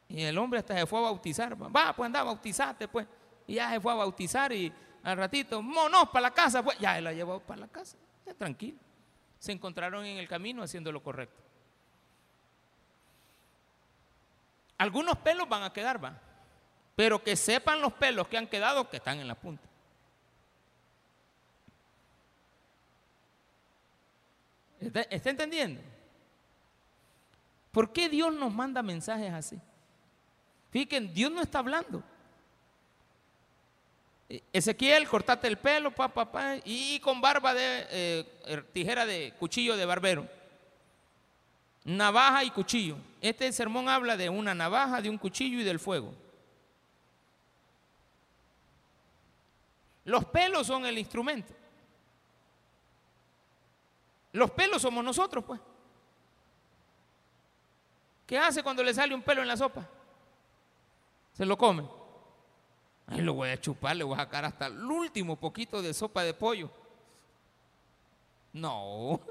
[0.07, 1.59] Y el hombre hasta se fue a bautizar.
[1.59, 3.07] Va, pues anda, bautizate, pues.
[3.47, 6.77] Y ya se fue a bautizar y al ratito, no, para la casa, pues.
[6.77, 7.97] Ya él la llevó para la casa.
[8.23, 8.77] Ya, tranquilo.
[9.39, 11.44] Se encontraron en el camino haciendo lo correcto.
[14.77, 16.19] Algunos pelos van a quedar, va.
[16.95, 19.67] Pero que sepan los pelos que han quedado que están en la punta.
[24.79, 25.81] ¿Está, entendiendo?
[27.71, 29.59] ¿Por qué Dios nos manda mensajes así?
[30.71, 32.03] Fíjense, Dios no está hablando.
[34.29, 39.05] Eh, Ezequiel, cortate el pelo, pa, pa, pa, y con barba de eh, er, tijera
[39.05, 40.27] de cuchillo de barbero.
[41.85, 42.97] Navaja y cuchillo.
[43.21, 46.13] Este sermón habla de una navaja, de un cuchillo y del fuego.
[50.03, 51.53] Los pelos son el instrumento.
[54.31, 55.61] Los pelos somos nosotros, pues.
[58.25, 59.87] ¿Qué hace cuando le sale un pelo en la sopa?
[61.33, 61.87] Se lo come.
[63.07, 66.23] Ahí lo voy a chupar, le voy a sacar hasta el último poquito de sopa
[66.23, 66.71] de pollo.
[68.53, 69.21] No.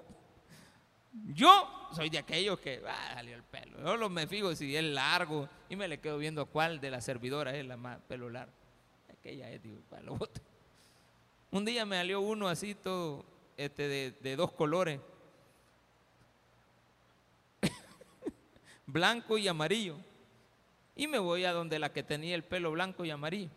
[1.14, 3.78] Yo soy de aquellos que ah, salió el pelo.
[3.82, 7.04] Yo lo me fijo si es largo y me le quedo viendo cuál de las
[7.04, 8.52] servidoras es la más pelo largo.
[9.08, 10.40] Aquella es, digo, para lo boto.
[11.52, 13.24] Un día me salió uno así todo
[13.56, 15.00] este, de, de dos colores.
[18.86, 19.96] blanco y amarillo.
[20.96, 23.50] Y me voy a donde la que tenía el pelo blanco y amarillo.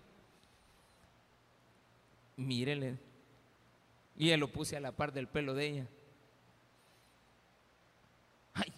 [2.35, 2.97] Mírele.
[4.15, 5.87] Y él lo puse a la par del pelo de ella.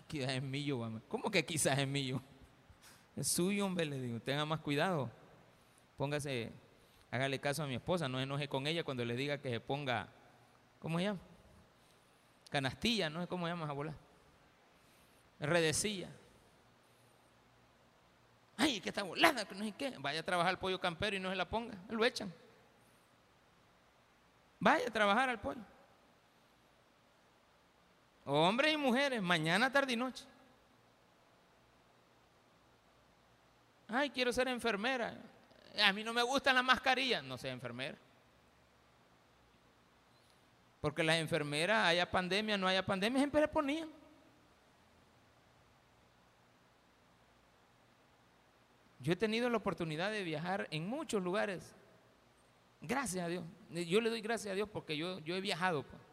[0.09, 1.01] Quizás es mío.
[1.07, 2.19] ¿Cómo que quizás es mío?
[3.15, 4.19] Es suyo, hombre, le digo.
[4.19, 5.11] Tenga más cuidado.
[5.97, 6.51] Póngase,
[7.11, 8.09] hágale caso a mi esposa.
[8.09, 10.09] No enoje con ella cuando le diga que se ponga,
[10.79, 11.19] ¿cómo se llama?
[12.49, 13.93] Canastilla, no sé cómo se llama, abuela.
[15.39, 16.09] Redecilla.
[18.57, 19.93] Ay, que está volada, que no sé qué.
[19.99, 21.77] Vaya a trabajar el pollo campero y no se la ponga.
[21.87, 22.33] Lo echan.
[24.59, 25.61] Vaya a trabajar al pollo.
[28.25, 30.23] Hombres y mujeres, mañana, tarde y noche.
[33.87, 35.17] Ay, quiero ser enfermera.
[35.83, 37.23] A mí no me gustan las mascarillas.
[37.23, 37.97] No sea enfermera.
[40.79, 43.89] Porque las enfermeras, haya pandemia, no haya pandemia, siempre le ponían.
[48.99, 51.73] Yo he tenido la oportunidad de viajar en muchos lugares.
[52.81, 53.43] Gracias a Dios.
[53.71, 55.83] Yo le doy gracias a Dios porque yo, yo he viajado.
[55.83, 56.08] pues.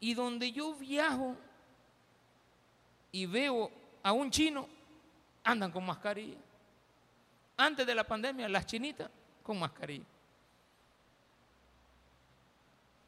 [0.00, 1.36] Y donde yo viajo
[3.12, 3.70] y veo
[4.02, 4.68] a un chino,
[5.44, 6.38] andan con mascarilla.
[7.56, 9.10] Antes de la pandemia, las chinitas
[9.42, 10.04] con mascarilla.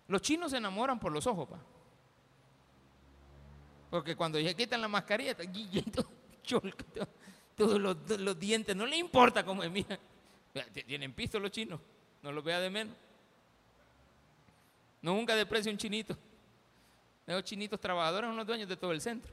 [0.09, 1.59] Los chinos se enamoran por los ojos, pa.
[3.91, 5.45] Porque cuando ya quitan la mascarilla, está
[7.57, 9.99] todos los, los dientes, no le importa cómo es mía.
[10.87, 11.81] Tienen pisto los chinos,
[12.23, 12.97] no los vea de menos.
[15.03, 16.17] No nunca desprecia un chinito.
[17.27, 19.33] Esos chinitos trabajadores son los dueños de todo el centro.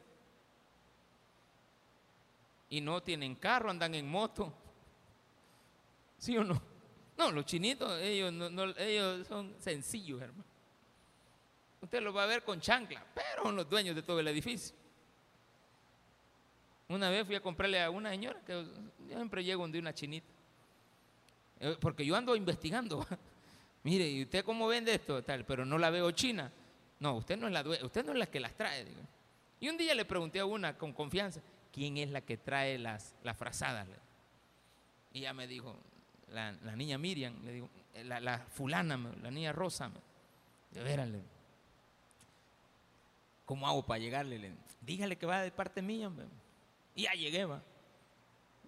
[2.69, 4.53] Y no tienen carro, andan en moto.
[6.17, 6.61] ¿Sí o no?
[7.17, 10.43] No, los chinitos, ellos, no- ellos son sencillos, hermano.
[11.81, 14.75] Usted los va a ver con chancla, pero son los dueños de todo el edificio.
[16.89, 20.27] Una vez fui a comprarle a una señora que yo siempre llego donde una chinita.
[21.59, 23.05] Eh, Porque yo ando investigando.
[23.83, 25.23] Mire, ¿y usted cómo vende esto?
[25.23, 26.51] Tal, pero no la veo china.
[26.99, 28.85] No, usted no es la usted no es la que las trae.
[29.59, 31.41] Y un día le pregunté a una con confianza,
[31.71, 33.87] ¿quién es la que trae las, las frazadas?
[35.13, 35.75] Y ella me dijo,
[36.29, 39.89] la, la niña Miriam, le digo, "Eh, la, la fulana, me- la niña Rosa.
[39.89, 39.99] me-
[40.71, 41.09] De veras,
[43.45, 44.37] ¿cómo hago para llegarle?
[44.39, 46.07] Le- Dígale que va de parte mía.
[46.07, 46.25] hombre".
[46.95, 47.47] Y ya llegué.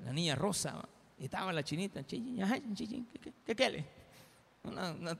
[0.03, 0.87] La niña Rosa.
[1.17, 2.19] Y estaba la chinita, ¿qué,
[3.21, 3.85] qué, qué quiere?
[4.63, 5.19] Una- una-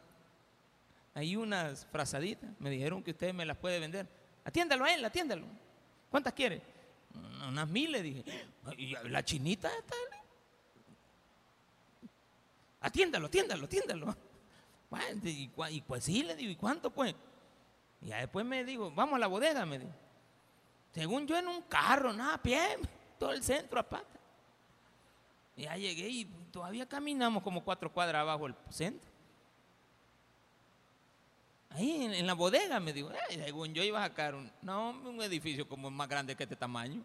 [1.20, 4.08] hay unas frazaditas, me dijeron que usted me las puede vender.
[4.46, 5.46] Atiéndalo a él, atiéndalo.
[6.10, 6.62] ¿Cuántas quiere?
[7.14, 8.24] "Mm, Unas mil, le dije.
[8.78, 9.96] "Y la chinita está.
[12.82, 14.16] Atiéndalo, atiéndalo, atiéndalo.
[15.24, 17.14] Y, y pues sí, le digo, ¿y cuánto pues?
[18.02, 19.92] Y después me dijo, vamos a la bodega, me dijo.
[20.94, 22.60] Según yo en un carro, nada, pie,
[23.20, 24.20] todo el centro a pata.
[25.58, 29.09] Ya llegué y todavía caminamos como cuatro cuadras abajo el centro.
[31.70, 35.22] Ahí en, la bodega me dijo, "Ay, según yo iba a sacar un, no, un
[35.22, 37.04] edificio como más grande que este tamaño.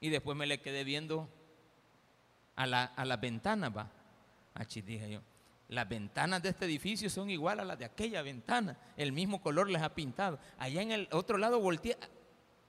[0.00, 1.28] Y después me le quedé viendo
[2.56, 3.90] a la, a las ventanas, va.
[4.54, 5.20] Achí dije yo,
[5.68, 8.76] las ventanas de este edificio son igual a las de aquella ventana.
[8.96, 10.38] El mismo color les ha pintado.
[10.58, 11.96] Allá en el otro lado volteé.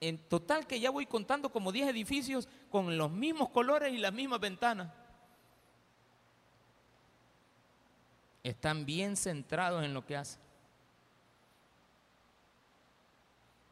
[0.02, 4.14] En total que ya voy contando como 10 edificios con los mismos colores y las
[4.14, 4.90] mismas ventanas.
[8.44, 10.42] Están bien centrados en lo que hacen.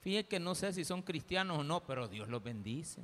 [0.02, 3.02] Fíjense que no sé si son cristianos o no, pero Dios los bendice.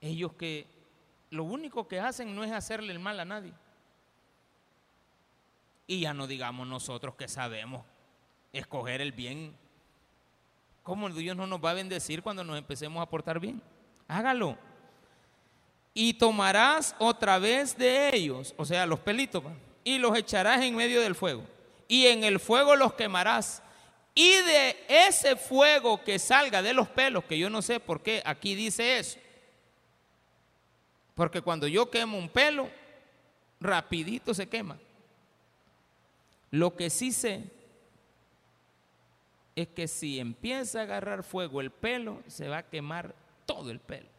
[0.00, 0.66] Ellos que
[1.30, 3.52] lo único que hacen no es hacerle el mal a nadie.
[5.86, 7.84] Y ya no digamos nosotros que sabemos
[8.52, 9.56] escoger el bien.
[10.82, 13.62] ¿Cómo Dios no nos va a bendecir cuando nos empecemos a portar bien?
[14.08, 14.58] Hágalo.
[15.94, 19.42] Y tomarás otra vez de ellos, o sea, los pelitos,
[19.84, 21.44] y los echarás en medio del fuego.
[21.88, 23.62] Y en el fuego los quemarás.
[24.14, 28.22] Y de ese fuego que salga de los pelos, que yo no sé por qué
[28.24, 29.18] aquí dice eso.
[31.14, 32.70] Porque cuando yo quemo un pelo,
[33.60, 34.78] rapidito se quema.
[36.50, 37.44] Lo que sí sé
[39.54, 43.14] es que si empieza a agarrar fuego el pelo, se va a quemar
[43.46, 44.11] todo el pelo.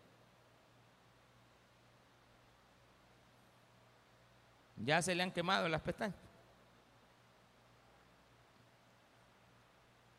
[4.83, 6.15] Ya se le han quemado las pestañas.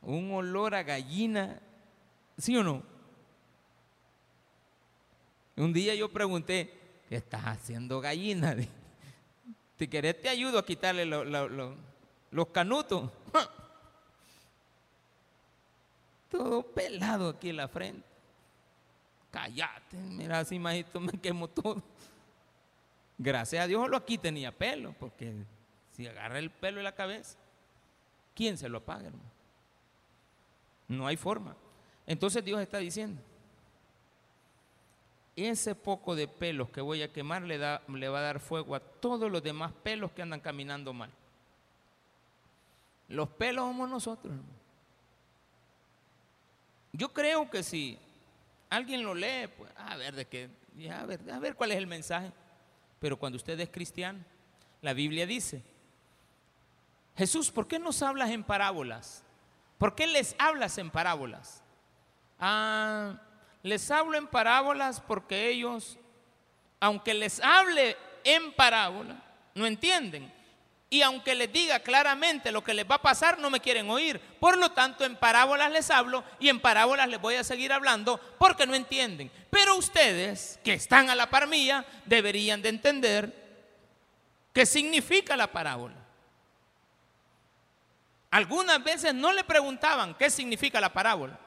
[0.02, 1.60] Un olor a gallina,
[2.36, 2.82] ¿sí o no?
[5.56, 6.72] Un día yo pregunté,
[7.08, 8.56] ¿qué estás haciendo gallina?
[9.76, 13.10] Si querés te ayudo a quitarle los canutos.
[16.30, 18.06] Todo pelado aquí en la frente.
[19.32, 21.82] Cállate, mira, así majito me quemo todo.
[23.18, 25.32] Gracias a Dios lo aquí tenía pelo, porque
[25.92, 27.38] si agarra el pelo de la cabeza,
[28.34, 29.30] ¿quién se lo apaga, hermano?
[30.88, 31.56] No hay forma.
[32.06, 33.20] Entonces Dios está diciendo,
[35.36, 38.74] ese poco de pelos que voy a quemar le, da, le va a dar fuego
[38.74, 41.10] a todos los demás pelos que andan caminando mal.
[43.08, 44.34] Los pelos somos nosotros.
[46.92, 47.98] Yo creo que si
[48.70, 50.48] alguien lo lee, pues a ver de qué,
[50.90, 52.30] a ver, a ver cuál es el mensaje.
[53.04, 54.24] Pero cuando usted es cristiano,
[54.80, 55.62] la Biblia dice,
[57.14, 59.22] Jesús, ¿por qué nos hablas en parábolas?
[59.76, 61.62] ¿Por qué les hablas en parábolas?
[62.40, 63.20] Ah,
[63.62, 65.98] les hablo en parábolas porque ellos,
[66.80, 67.94] aunque les hable
[68.24, 69.22] en parábola,
[69.54, 70.32] no entienden.
[70.90, 74.20] Y aunque les diga claramente lo que les va a pasar, no me quieren oír.
[74.38, 78.20] Por lo tanto, en parábolas les hablo y en parábolas les voy a seguir hablando
[78.38, 79.30] porque no entienden.
[79.50, 83.44] Pero ustedes, que están a la par mía, deberían de entender
[84.52, 85.96] qué significa la parábola.
[88.30, 91.38] Algunas veces no le preguntaban qué significa la parábola.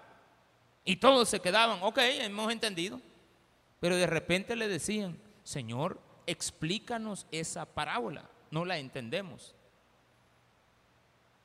[0.85, 3.01] Y todos se quedaban, ok, hemos entendido.
[3.79, 9.55] Pero de repente le decían, Señor, explícanos esa parábola, no la entendemos.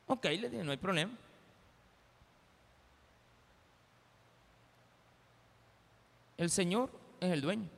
[0.06, 1.12] Ok, le dije, no hay problema.
[6.36, 6.90] El Señor
[7.20, 7.68] es el dueño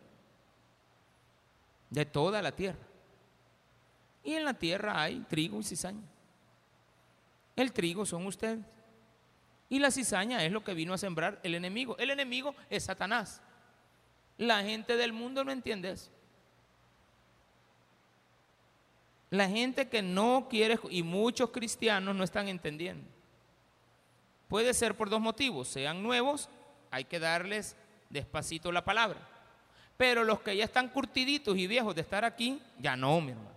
[1.90, 2.78] de toda la tierra.
[4.24, 6.02] Y en la tierra hay trigo y cizaña.
[7.54, 8.64] El trigo son ustedes.
[9.68, 11.96] Y la cizaña es lo que vino a sembrar el enemigo.
[11.98, 13.42] El enemigo es Satanás.
[14.38, 16.10] La gente del mundo no entiende eso.
[19.34, 23.04] La gente que no quiere, y muchos cristianos no están entendiendo.
[24.46, 25.66] Puede ser por dos motivos.
[25.66, 26.48] Sean nuevos,
[26.92, 27.74] hay que darles
[28.10, 29.18] despacito la palabra.
[29.96, 33.50] Pero los que ya están curtiditos y viejos de estar aquí, ya no, mi hermano.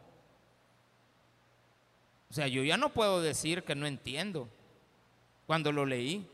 [2.31, 4.49] O sea, yo ya no puedo decir que no entiendo
[5.45, 6.27] cuando lo leí.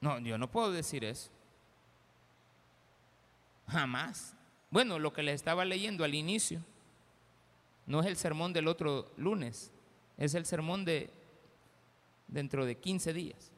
[0.00, 1.30] No, yo no puedo decir eso.
[3.68, 4.34] Jamás.
[4.70, 6.62] Bueno, lo que les estaba leyendo al inicio
[7.86, 9.72] no es el sermón del otro lunes,
[10.16, 11.10] es el sermón de
[12.28, 13.50] dentro de 15 días.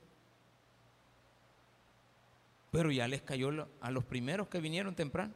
[2.71, 5.35] Pero ya les cayó a los primeros que vinieron temprano.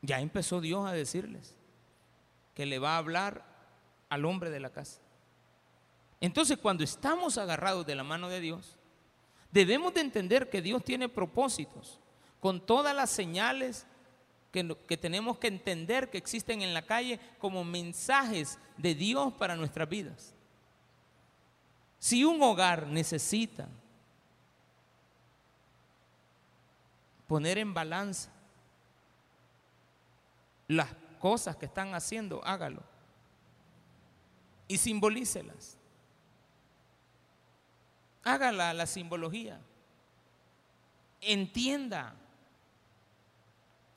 [0.00, 1.54] Ya empezó Dios a decirles
[2.54, 3.44] que le va a hablar
[4.08, 5.02] al hombre de la casa.
[6.20, 8.78] Entonces, cuando estamos agarrados de la mano de Dios,
[9.52, 12.00] debemos de entender que Dios tiene propósitos
[12.40, 13.86] con todas las señales
[14.52, 19.56] que, que, tenemos que entender que existen en la calle como mensajes de Dios para
[19.56, 20.34] nuestras vidas.
[21.98, 23.68] Si un hogar necesita
[27.26, 28.30] poner en balanza
[30.66, 32.82] las cosas que están haciendo, hágalo
[34.68, 35.76] y simbolícelas.
[38.22, 39.60] Hágala la simbología.
[41.20, 42.14] Entienda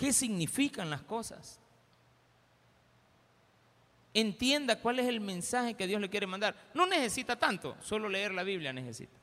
[0.01, 1.59] qué significan las cosas.
[4.15, 6.55] Entienda cuál es el mensaje que Dios le quiere mandar.
[6.73, 9.13] No necesita tanto, solo leer la Biblia necesita.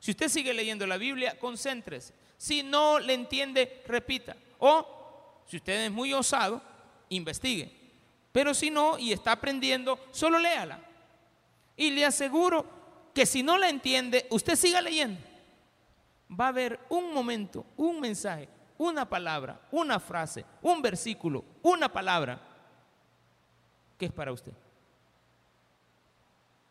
[0.00, 2.12] Si usted sigue leyendo la Biblia, concéntrese.
[2.36, 4.36] Si no le entiende, repita.
[4.58, 6.60] O, si usted es muy osado,
[7.08, 7.72] investigue.
[8.30, 10.78] Pero si no y está aprendiendo, solo léala.
[11.74, 12.66] Y le aseguro
[13.14, 15.22] que si no la entiende, usted siga leyendo.
[16.38, 22.40] Va a haber un momento, un mensaje una palabra, una frase, un versículo, una palabra
[23.98, 24.52] que es para usted.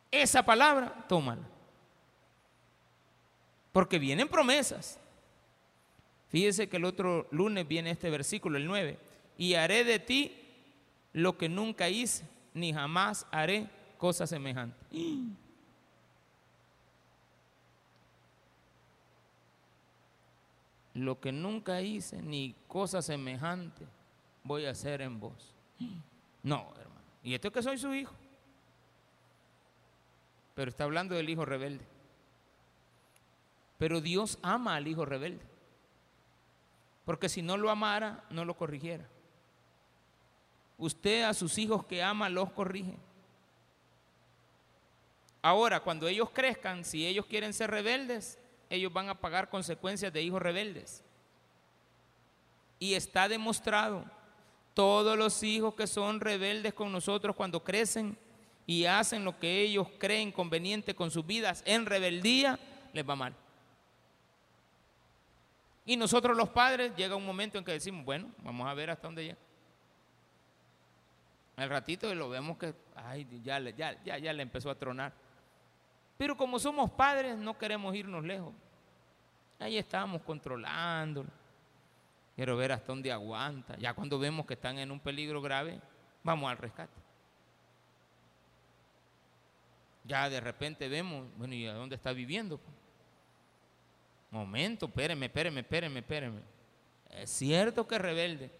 [0.09, 1.43] Esa palabra, tómala.
[3.73, 4.99] Porque vienen promesas.
[6.29, 8.97] Fíjese que el otro lunes viene este versículo, el 9.
[9.37, 10.35] Y haré de ti
[11.13, 14.77] lo que nunca hice, ni jamás haré cosa semejante.
[20.97, 23.85] Lo que nunca hice, ni cosa semejante,
[24.43, 25.53] voy a hacer en vos.
[26.41, 27.05] No, hermano.
[27.21, 28.15] Y esto es que soy su hijo.
[30.55, 31.85] Pero está hablando del hijo rebelde.
[33.77, 35.45] Pero Dios ama al hijo rebelde.
[37.05, 39.07] Porque si no lo amara, no lo corrigiera.
[40.79, 42.97] Usted a sus hijos que ama los corrige.
[45.43, 48.39] Ahora, cuando ellos crezcan, si ellos quieren ser rebeldes,
[48.69, 51.03] ellos van a pagar consecuencias de hijos rebeldes.
[52.79, 54.05] Y está demostrado,
[54.73, 58.17] todos los hijos que son rebeldes con nosotros cuando crecen
[58.67, 62.59] y hacen lo que ellos creen conveniente con sus vidas en rebeldía,
[62.93, 63.33] les va mal.
[65.85, 69.07] Y nosotros los padres llega un momento en que decimos, bueno, vamos a ver hasta
[69.07, 69.37] dónde llega.
[71.55, 75.13] Al ratito lo vemos que, ay, ya, ya, ya, ya le empezó a tronar.
[76.17, 78.53] Pero como somos padres, no queremos irnos lejos.
[79.59, 81.29] Ahí estamos controlándolo.
[82.35, 83.75] Quiero ver hasta dónde aguanta.
[83.77, 85.79] Ya cuando vemos que están en un peligro grave,
[86.23, 86.93] vamos al rescate.
[90.03, 92.59] Ya de repente vemos, bueno, ¿y a dónde está viviendo?
[94.29, 96.41] Momento, espéreme, espéreme, espéreme, espéreme.
[97.09, 98.51] Es cierto que es rebelde.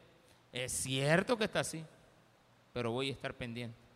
[0.52, 1.86] Es cierto que está así.
[2.74, 3.87] Pero voy a estar pendiente.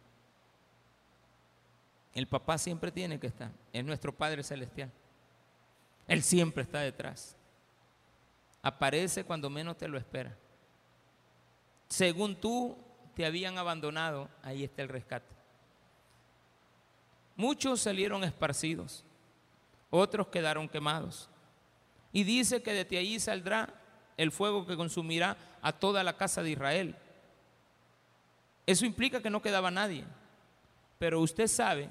[2.14, 3.52] El papá siempre tiene que estar.
[3.72, 4.92] Es nuestro Padre Celestial.
[6.08, 7.36] Él siempre está detrás.
[8.62, 10.36] Aparece cuando menos te lo espera.
[11.88, 12.78] Según tú
[13.16, 15.34] te habían abandonado, ahí está el rescate.
[17.36, 19.04] Muchos salieron esparcidos,
[19.90, 21.30] otros quedaron quemados.
[22.14, 23.74] Y dice que desde ahí saldrá
[24.18, 26.96] el fuego que consumirá a toda la casa de Israel.
[28.66, 30.04] Eso implica que no quedaba nadie.
[31.00, 31.90] Pero usted sabe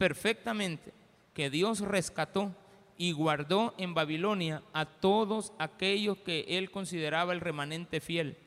[0.00, 0.94] perfectamente
[1.34, 2.54] que Dios rescató
[2.96, 8.38] y guardó en Babilonia a todos aquellos que él consideraba el remanente fiel.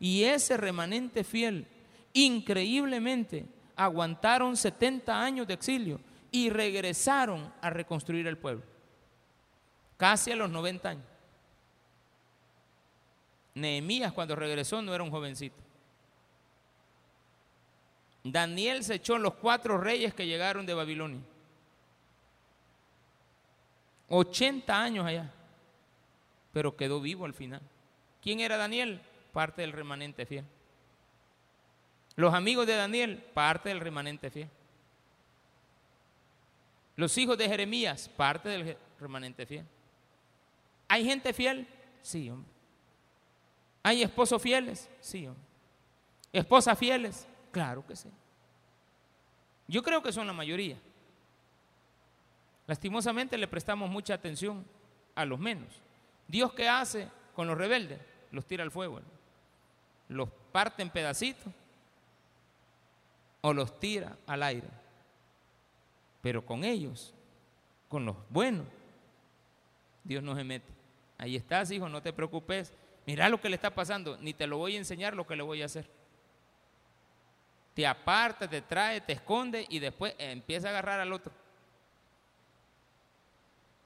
[0.00, 1.68] Y ese remanente fiel,
[2.12, 3.46] increíblemente,
[3.76, 6.00] aguantaron 70 años de exilio
[6.32, 8.64] y regresaron a reconstruir el pueblo
[9.96, 11.06] casi a los 90 años.
[13.54, 15.65] Nehemías cuando regresó no era un jovencito.
[18.32, 21.20] Daniel se echó los cuatro reyes que llegaron de Babilonia.
[24.08, 25.32] 80 años allá,
[26.52, 27.60] pero quedó vivo al final.
[28.22, 29.00] ¿Quién era Daniel?
[29.32, 30.44] Parte del remanente fiel.
[32.14, 34.48] Los amigos de Daniel, parte del remanente fiel.
[36.96, 39.66] Los hijos de Jeremías, parte del remanente fiel.
[40.88, 41.66] ¿Hay gente fiel?
[42.00, 42.50] Sí, hombre.
[43.82, 44.88] ¿Hay esposos fieles?
[45.00, 45.44] Sí, hombre.
[46.32, 47.28] ¿Esposas fieles?
[47.56, 48.10] Claro que sí.
[49.66, 50.76] Yo creo que son la mayoría.
[52.66, 54.62] Lastimosamente le prestamos mucha atención
[55.14, 55.68] a los menos.
[56.28, 57.98] Dios qué hace con los rebeldes?
[58.30, 59.00] Los tira al fuego.
[60.10, 61.50] Los parte en pedacitos
[63.40, 64.68] o los tira al aire.
[66.20, 67.14] Pero con ellos,
[67.88, 68.66] con los buenos,
[70.04, 70.74] Dios no se mete.
[71.16, 72.74] Ahí estás, hijo, no te preocupes.
[73.06, 75.42] Mira lo que le está pasando, ni te lo voy a enseñar lo que le
[75.42, 75.95] voy a hacer.
[77.76, 81.30] Te aparta, te trae, te esconde y después empieza a agarrar al otro.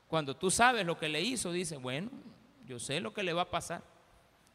[0.07, 2.09] Cuando tú sabes lo que le hizo, dice, bueno,
[2.66, 3.82] yo sé lo que le va a pasar.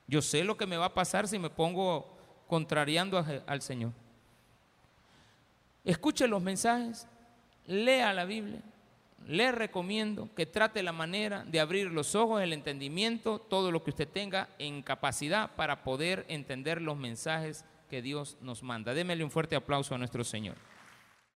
[0.08, 2.18] Yo sé lo que me va a pasar si me pongo
[2.48, 3.92] contrariando al Señor.
[5.84, 7.06] Escuche los mensajes,
[7.68, 8.62] lea la Biblia,
[9.28, 13.90] le recomiendo que trate la manera de abrir los ojos, el entendimiento, todo lo que
[13.90, 18.94] usted tenga en capacidad para poder entender los mensajes que Dios nos manda.
[18.94, 20.56] Démele un fuerte aplauso a nuestro Señor.